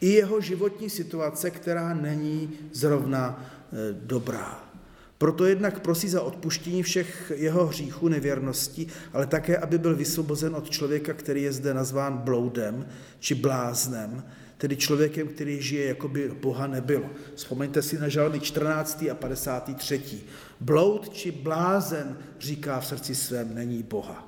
I 0.02 0.10
jeho 0.10 0.41
životní 0.41 0.89
situace, 0.89 1.52
která 1.52 1.93
není 1.93 2.52
zrovna 2.74 3.45
e, 3.74 3.93
dobrá. 3.93 4.69
Proto 5.17 5.45
jednak 5.45 5.80
prosí 5.80 6.10
za 6.10 6.22
odpuštění 6.22 6.84
všech 6.84 7.32
jeho 7.36 7.65
hříchů 7.65 8.08
nevěrností, 8.08 8.88
ale 9.13 9.28
také, 9.28 9.58
aby 9.58 9.78
byl 9.78 9.95
vysvobozen 9.95 10.56
od 10.56 10.69
člověka, 10.69 11.13
který 11.13 11.43
je 11.43 11.54
zde 11.54 11.74
nazván 11.74 12.17
bloudem 12.17 12.88
či 13.19 13.36
bláznem, 13.36 14.24
tedy 14.60 14.78
člověkem, 14.78 15.28
který 15.28 15.62
žije, 15.62 15.88
jako 15.88 16.08
by 16.08 16.30
Boha 16.30 16.67
nebylo. 16.67 17.10
Vzpomeňte 17.36 17.82
si 17.82 18.00
na 18.00 18.10
žalmy 18.10 18.39
14. 18.39 19.06
a 19.12 19.15
53. 19.15 20.02
Bloud 20.60 21.10
či 21.10 21.32
blázen 21.32 22.17
říká 22.39 22.80
v 22.80 22.88
srdci 22.88 23.15
svém, 23.15 23.56
není 23.56 23.84
Boha. 23.84 24.28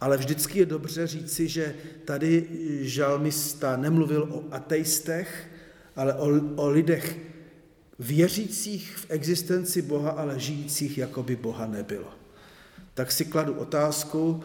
Ale 0.00 0.16
vždycky 0.16 0.58
je 0.58 0.66
dobře 0.66 1.06
říci, 1.06 1.48
že 1.48 1.74
tady 2.04 2.48
žalmista 2.80 3.76
nemluvil 3.76 4.28
o 4.30 4.44
ateistech, 4.54 5.48
ale 5.96 6.14
o, 6.14 6.28
o 6.56 6.70
lidech 6.70 7.18
věřících 7.98 8.96
v 8.96 9.06
existenci 9.08 9.82
Boha, 9.82 10.10
ale 10.10 10.40
žijících, 10.40 10.98
jako 10.98 11.22
by 11.22 11.36
Boha 11.36 11.66
nebylo. 11.66 12.08
Tak 12.94 13.12
si 13.12 13.24
kladu 13.24 13.54
otázku, 13.54 14.44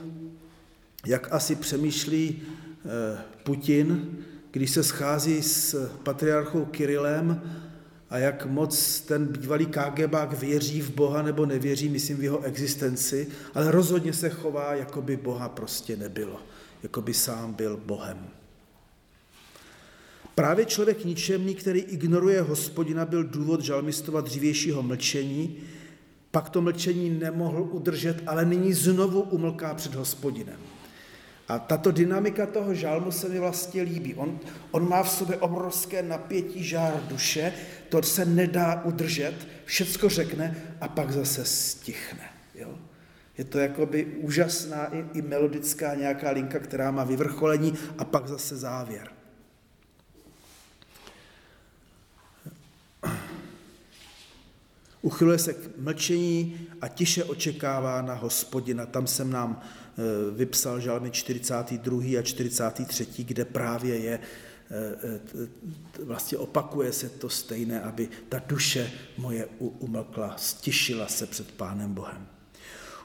jak 1.06 1.34
asi 1.34 1.56
přemýšlí 1.56 2.42
eh, 2.42 3.22
Putin, 3.44 4.18
když 4.52 4.72
se 4.72 4.84
schází 4.84 5.42
s 5.42 5.90
patriarchou 6.04 6.66
Kirilem 6.66 7.42
a 8.10 8.18
jak 8.18 8.46
moc 8.46 9.00
ten 9.00 9.26
bývalý 9.26 9.66
KGBák 9.66 10.34
věří 10.34 10.82
v 10.82 10.90
Boha 10.96 11.22
nebo 11.22 11.46
nevěří, 11.46 11.90
myslím 11.90 12.18
v 12.18 12.24
jeho 12.24 12.42
existenci, 12.42 13.28
ale 13.54 13.72
rozhodně 13.72 14.14
se 14.14 14.30
chová, 14.30 14.76
jako 14.76 15.02
by 15.02 15.18
Boha 15.18 15.50
prostě 15.50 15.98
nebylo, 15.98 16.40
jako 16.84 17.02
by 17.02 17.14
sám 17.14 17.54
byl 17.54 17.78
Bohem. 17.86 18.28
Právě 20.36 20.66
člověk 20.66 21.06
ničemný, 21.06 21.56
který 21.56 21.80
ignoruje 21.80 22.42
hospodina, 22.42 23.06
byl 23.06 23.24
důvod 23.24 23.62
žalmistova 23.62 24.22
dřívějšího 24.22 24.84
mlčení, 24.84 25.58
pak 26.32 26.50
to 26.50 26.62
mlčení 26.62 27.10
nemohl 27.10 27.70
udržet, 27.72 28.24
ale 28.28 28.46
nyní 28.46 28.74
znovu 28.74 29.22
umlká 29.22 29.74
před 29.74 29.96
hospodinem. 29.96 30.60
A 31.48 31.60
tato 31.60 31.92
dynamika 31.92 32.46
toho 32.46 32.74
žalmu 32.74 33.12
se 33.12 33.30
mi 33.30 33.40
vlastně 33.40 33.82
líbí. 33.82 34.16
On, 34.16 34.40
on 34.72 34.90
má 34.90 35.04
v 35.04 35.10
sobě 35.10 35.38
obrovské 35.38 36.04
napětí 36.04 36.64
žár 36.64 37.04
duše, 37.08 37.54
to 37.90 38.04
se 38.04 38.26
nedá 38.26 38.82
udržet, 38.84 39.48
všecko 39.66 40.10
řekne 40.10 40.76
a 40.82 40.88
pak 40.88 41.12
zase 41.12 41.46
stichne. 41.46 42.30
Jo? 42.56 42.78
Je 43.38 43.44
to 43.44 43.60
jakoby 43.60 44.06
úžasná 44.06 44.96
i, 44.96 45.06
i 45.14 45.22
melodická 45.22 45.96
nějaká 45.96 46.32
linka, 46.32 46.60
která 46.60 46.92
má 46.92 47.04
vyvrcholení 47.04 47.74
a 47.98 48.06
pak 48.06 48.28
zase 48.28 48.58
závěr. 48.58 49.10
Uchyluje 55.02 55.40
se 55.40 55.54
k 55.54 55.78
mlčení 55.78 56.68
a 56.82 56.88
tiše 56.88 57.24
očekává 57.24 58.02
na 58.02 58.14
hospodina. 58.14 58.86
Tam 58.86 59.08
jsem 59.08 59.32
nám 59.32 59.62
vypsal 60.36 60.80
žalmy 60.80 61.12
42. 61.12 62.20
a 62.20 62.22
43., 62.22 63.24
kde 63.24 63.46
právě 63.46 63.98
je, 63.98 64.20
eh, 64.20 65.20
eh, 65.44 65.48
vlastně 66.04 66.38
opakuje 66.38 66.94
se 66.94 67.10
to 67.10 67.30
stejné, 67.30 67.82
aby 67.82 68.10
ta 68.30 68.42
duše 68.48 68.92
moje 69.18 69.46
umlkla, 69.60 70.36
stišila 70.38 71.08
se 71.08 71.26
před 71.26 71.52
Pánem 71.52 71.94
Bohem. 71.94 72.28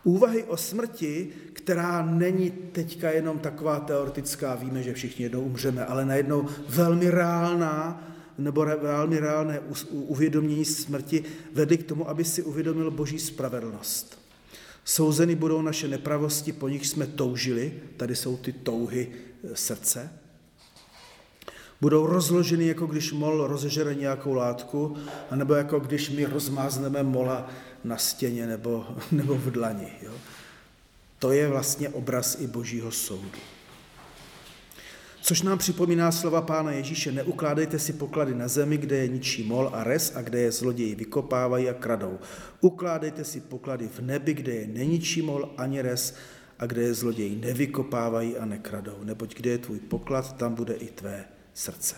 Úvahy 0.05 0.44
o 0.44 0.57
smrti, 0.57 1.28
která 1.52 2.07
není 2.07 2.50
teďka 2.50 3.11
jenom 3.11 3.38
taková 3.38 3.81
teoretická, 3.81 4.55
víme, 4.55 4.83
že 4.83 4.94
všichni 4.94 5.22
jednou 5.22 5.40
umřeme, 5.40 5.87
ale 5.87 6.05
najednou 6.05 6.48
velmi 6.68 7.11
reálná, 7.11 8.09
nebo 8.38 8.64
velmi 8.64 9.20
reálné 9.20 9.61
uvědomění 9.90 10.64
smrti 10.64 11.24
vedly 11.52 11.78
k 11.78 11.87
tomu, 11.87 12.09
aby 12.09 12.24
si 12.24 12.42
uvědomil 12.42 12.90
boží 12.90 13.18
spravedlnost. 13.18 14.21
Souzeny 14.85 15.35
budou 15.35 15.62
naše 15.62 15.88
nepravosti, 15.88 16.53
po 16.53 16.68
nich 16.68 16.87
jsme 16.87 17.07
toužili, 17.07 17.73
tady 17.97 18.16
jsou 18.16 18.37
ty 18.37 18.53
touhy 18.53 19.09
e, 19.45 19.57
srdce. 19.57 20.12
Budou 21.81 22.07
rozloženy, 22.07 22.66
jako 22.66 22.87
když 22.87 23.12
mol 23.12 23.47
rozežere 23.47 23.95
nějakou 23.95 24.35
látku, 24.35 24.97
anebo 25.31 25.55
jako 25.55 25.81
když 25.81 26.11
my 26.11 26.25
rozmázneme 26.25 27.03
mola 27.03 27.51
na 27.85 27.97
stěně 27.97 28.47
nebo, 28.47 28.87
nebo 29.12 29.35
v 29.35 29.51
dlani. 29.51 29.92
Jo? 30.03 30.12
To 31.18 31.33
je 31.33 31.49
vlastně 31.49 31.88
obraz 31.88 32.40
i 32.40 32.47
božího 32.47 32.90
soudu. 32.90 33.38
Což 35.22 35.42
nám 35.42 35.58
připomíná 35.58 36.12
slova 36.12 36.42
pána 36.42 36.72
Ježíše, 36.72 37.12
neukládejte 37.12 37.78
si 37.78 37.92
poklady 37.92 38.35
na 38.35 38.48
zemi, 38.48 38.78
kde 38.78 38.96
je 38.96 39.08
ničí 39.08 39.42
mol 39.42 39.70
a 39.72 39.85
res 39.85 40.12
a 40.16 40.22
kde 40.22 40.40
je 40.40 40.52
zloději 40.52 40.94
vykopávají 40.94 41.68
a 41.68 41.74
kradou. 41.74 42.18
Ukládejte 42.61 43.24
si 43.24 43.40
poklady 43.40 43.88
v 43.88 44.00
nebi, 44.00 44.35
kde 44.35 44.52
je 44.54 44.66
neničí 44.66 45.22
mol 45.22 45.54
ani 45.56 45.82
res 45.82 46.14
a 46.58 46.66
kde 46.66 46.82
je 46.82 46.94
zloději 46.94 47.37
nevykopávají 47.37 48.37
a 48.37 48.44
nekradou. 48.44 48.96
Neboť 49.02 49.35
kde 49.35 49.50
je 49.50 49.58
tvůj 49.58 49.78
poklad, 49.78 50.37
tam 50.37 50.54
bude 50.54 50.74
i 50.74 50.87
tvé 50.87 51.24
srdce. 51.54 51.96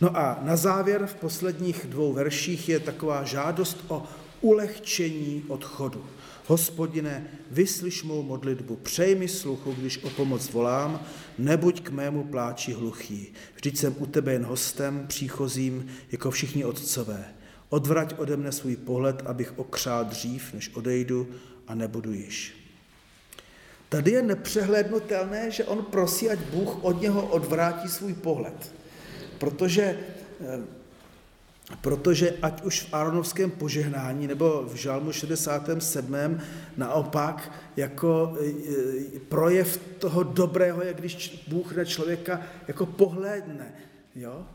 No 0.00 0.16
a 0.16 0.38
na 0.42 0.56
závěr 0.56 1.06
v 1.06 1.14
posledních 1.14 1.86
dvou 1.86 2.12
verších 2.12 2.68
je 2.68 2.80
taková 2.80 3.24
žádost 3.24 3.84
o 3.88 4.06
ulehčení 4.40 5.44
odchodu. 5.48 6.06
Hospodine, 6.46 7.30
vyslyš 7.50 8.02
mou 8.02 8.22
modlitbu, 8.22 8.76
přej 8.76 9.14
mi 9.14 9.28
sluchu, 9.28 9.72
když 9.72 10.04
o 10.04 10.10
pomoc 10.10 10.50
volám, 10.50 11.02
nebuď 11.38 11.80
k 11.82 11.90
mému 11.90 12.24
pláči 12.24 12.72
hluchý. 12.72 13.32
Vždyť 13.54 13.78
jsem 13.78 13.94
u 13.98 14.06
tebe 14.06 14.32
jen 14.32 14.44
hostem, 14.44 15.04
příchozím, 15.06 15.86
jako 16.12 16.30
všichni 16.30 16.64
otcové. 16.64 17.24
Odvrať 17.68 18.14
ode 18.18 18.36
mne 18.36 18.52
svůj 18.52 18.76
pohled, 18.76 19.22
abych 19.26 19.58
okřál 19.58 20.04
dřív, 20.04 20.54
než 20.54 20.70
odejdu 20.74 21.28
a 21.66 21.74
nebudu 21.74 22.12
již. 22.12 22.56
Tady 23.88 24.10
je 24.10 24.22
nepřehlednutelné, 24.22 25.50
že 25.50 25.64
on 25.64 25.84
prosí, 25.84 26.30
ať 26.30 26.38
Bůh 26.38 26.84
od 26.84 27.00
něho 27.00 27.26
odvrátí 27.26 27.88
svůj 27.88 28.14
pohled. 28.14 28.74
Protože 29.38 29.82
eh, 29.82 30.79
protože 31.80 32.34
ať 32.42 32.62
už 32.62 32.80
v 32.80 32.94
Aronovském 32.94 33.50
požehnání 33.50 34.26
nebo 34.26 34.62
v 34.72 34.74
Žalmu 34.74 35.12
67. 35.12 36.40
naopak 36.76 37.52
jako 37.76 38.36
e, 38.40 38.46
e, 38.46 39.20
projev 39.28 39.80
toho 39.98 40.22
dobrého, 40.22 40.82
jak 40.82 40.96
když 40.96 41.44
Bůh 41.48 41.76
na 41.76 41.84
člověka 41.84 42.40
jako 42.68 42.86
pohlédne, 42.86 43.72
jo? 44.16 44.46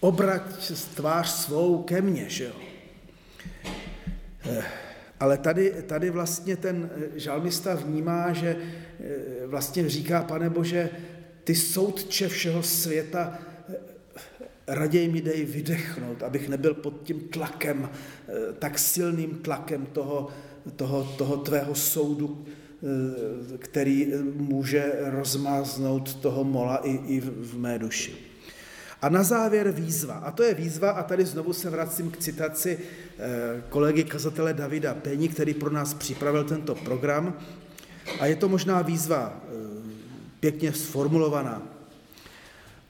obrať 0.00 0.72
tvář 0.94 1.28
svou 1.28 1.82
ke 1.82 2.02
mně, 2.02 2.24
že 2.28 2.44
jo. 2.44 2.54
Eh, 4.44 4.64
ale 5.20 5.38
tady, 5.38 5.74
tady 5.86 6.10
vlastně 6.10 6.56
ten 6.56 6.90
žalmista 7.14 7.74
vnímá, 7.74 8.32
že 8.32 8.56
vlastně 9.46 9.88
říká, 9.88 10.22
pane 10.22 10.50
Bože, 10.50 10.90
ty 11.44 11.54
soudče 11.54 12.28
všeho 12.28 12.62
světa 12.62 13.38
raději 14.66 15.08
mi 15.08 15.20
dej 15.20 15.44
vydechnout, 15.44 16.22
abych 16.22 16.48
nebyl 16.48 16.74
pod 16.74 17.02
tím 17.02 17.20
tlakem, 17.20 17.90
eh, 17.90 18.32
tak 18.58 18.78
silným 18.78 19.30
tlakem 19.30 19.86
toho, 19.86 20.28
toho, 20.76 21.04
toho 21.04 21.36
tvého 21.36 21.74
soudu, 21.74 22.44
eh, 22.44 23.58
který 23.58 24.12
může 24.36 24.92
rozmáznout 25.00 26.14
toho 26.14 26.44
mola 26.44 26.76
i, 26.76 26.90
i 26.90 27.20
v 27.20 27.58
mé 27.58 27.78
duši. 27.78 28.14
A 29.02 29.08
na 29.08 29.22
závěr 29.22 29.70
výzva. 29.70 30.14
A 30.14 30.30
to 30.30 30.42
je 30.42 30.54
výzva, 30.54 30.90
a 30.90 31.02
tady 31.02 31.24
znovu 31.24 31.52
se 31.52 31.70
vracím 31.70 32.10
k 32.10 32.16
citaci 32.16 32.78
eh, 32.78 33.62
kolegy 33.68 34.04
kazatele 34.04 34.54
Davida 34.54 34.94
Pení, 34.94 35.28
který 35.28 35.54
pro 35.54 35.70
nás 35.70 35.94
připravil 35.94 36.44
tento 36.44 36.74
program. 36.74 37.38
A 38.20 38.26
je 38.26 38.36
to 38.36 38.48
možná 38.48 38.82
výzva 38.82 39.40
pěkně 40.40 40.72
sformulovaná. 40.72 41.71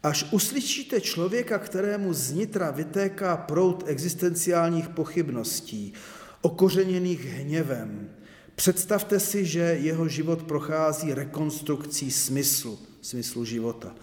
Až 0.03 0.27
uslyšíte 0.31 1.01
člověka, 1.01 1.59
kterému 1.59 2.13
z 2.13 2.33
nitra 2.33 2.71
vytéká 2.71 3.37
prout 3.37 3.85
existenciálních 3.87 4.89
pochybností, 4.89 5.93
okořeněných 6.41 7.25
hněvem, 7.25 8.11
představte 8.55 9.21
si, 9.21 9.47
že 9.47 9.61
jeho 9.61 10.09
život 10.09 10.43
prochází 10.43 11.15
rekonstrukcí 11.15 12.11
smyslu, 12.11 12.79
smyslu 13.01 13.45
života. 13.45 13.95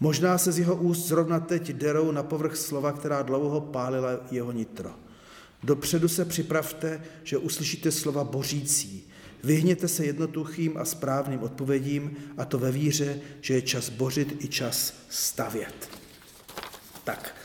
Možná 0.00 0.38
se 0.38 0.52
z 0.52 0.58
jeho 0.58 0.76
úst 0.76 1.06
zrovna 1.06 1.40
teď 1.40 1.72
derou 1.72 2.10
na 2.10 2.22
povrch 2.22 2.56
slova, 2.56 2.92
která 2.92 3.22
dlouho 3.22 3.60
pálila 3.60 4.10
jeho 4.30 4.52
nitro. 4.52 4.90
Dopředu 5.62 6.08
se 6.08 6.24
připravte, 6.24 7.02
že 7.24 7.38
uslyšíte 7.38 7.92
slova 7.92 8.24
bořící, 8.24 9.08
Vyhněte 9.44 9.88
se 9.88 10.06
jednotuchým 10.06 10.76
a 10.76 10.84
správným 10.84 11.42
odpovědím 11.42 12.16
a 12.36 12.44
to 12.44 12.58
ve 12.58 12.72
víře, 12.72 13.20
že 13.40 13.54
je 13.54 13.62
čas 13.62 13.88
bořit 13.88 14.44
i 14.44 14.48
čas 14.48 14.94
stavět. 15.08 15.90
Tak, 17.04 17.36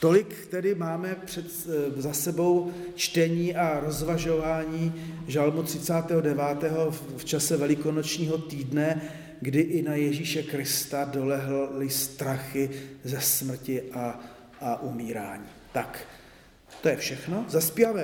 tolik 0.00 0.46
tedy 0.46 0.74
máme 0.74 1.16
před, 1.24 1.46
eh, 1.46 2.02
za 2.02 2.12
sebou 2.12 2.72
čtení 2.94 3.56
a 3.56 3.80
rozvažování 3.80 4.94
žalmu 5.26 5.62
39. 5.62 7.02
v 7.16 7.24
čase 7.24 7.56
velikonočního 7.56 8.38
týdne, 8.38 9.02
kdy 9.40 9.60
i 9.60 9.82
na 9.82 9.94
Ježíše 9.94 10.42
Krista 10.42 11.04
dolehly 11.04 11.90
strachy 11.90 12.70
ze 13.04 13.20
smrti 13.20 13.82
a, 13.92 14.20
a 14.60 14.82
umírání. 14.82 15.46
Tak, 15.72 16.00
to 16.82 16.88
je 16.88 16.96
všechno. 16.96 17.44
Zaspíváme 17.48 17.94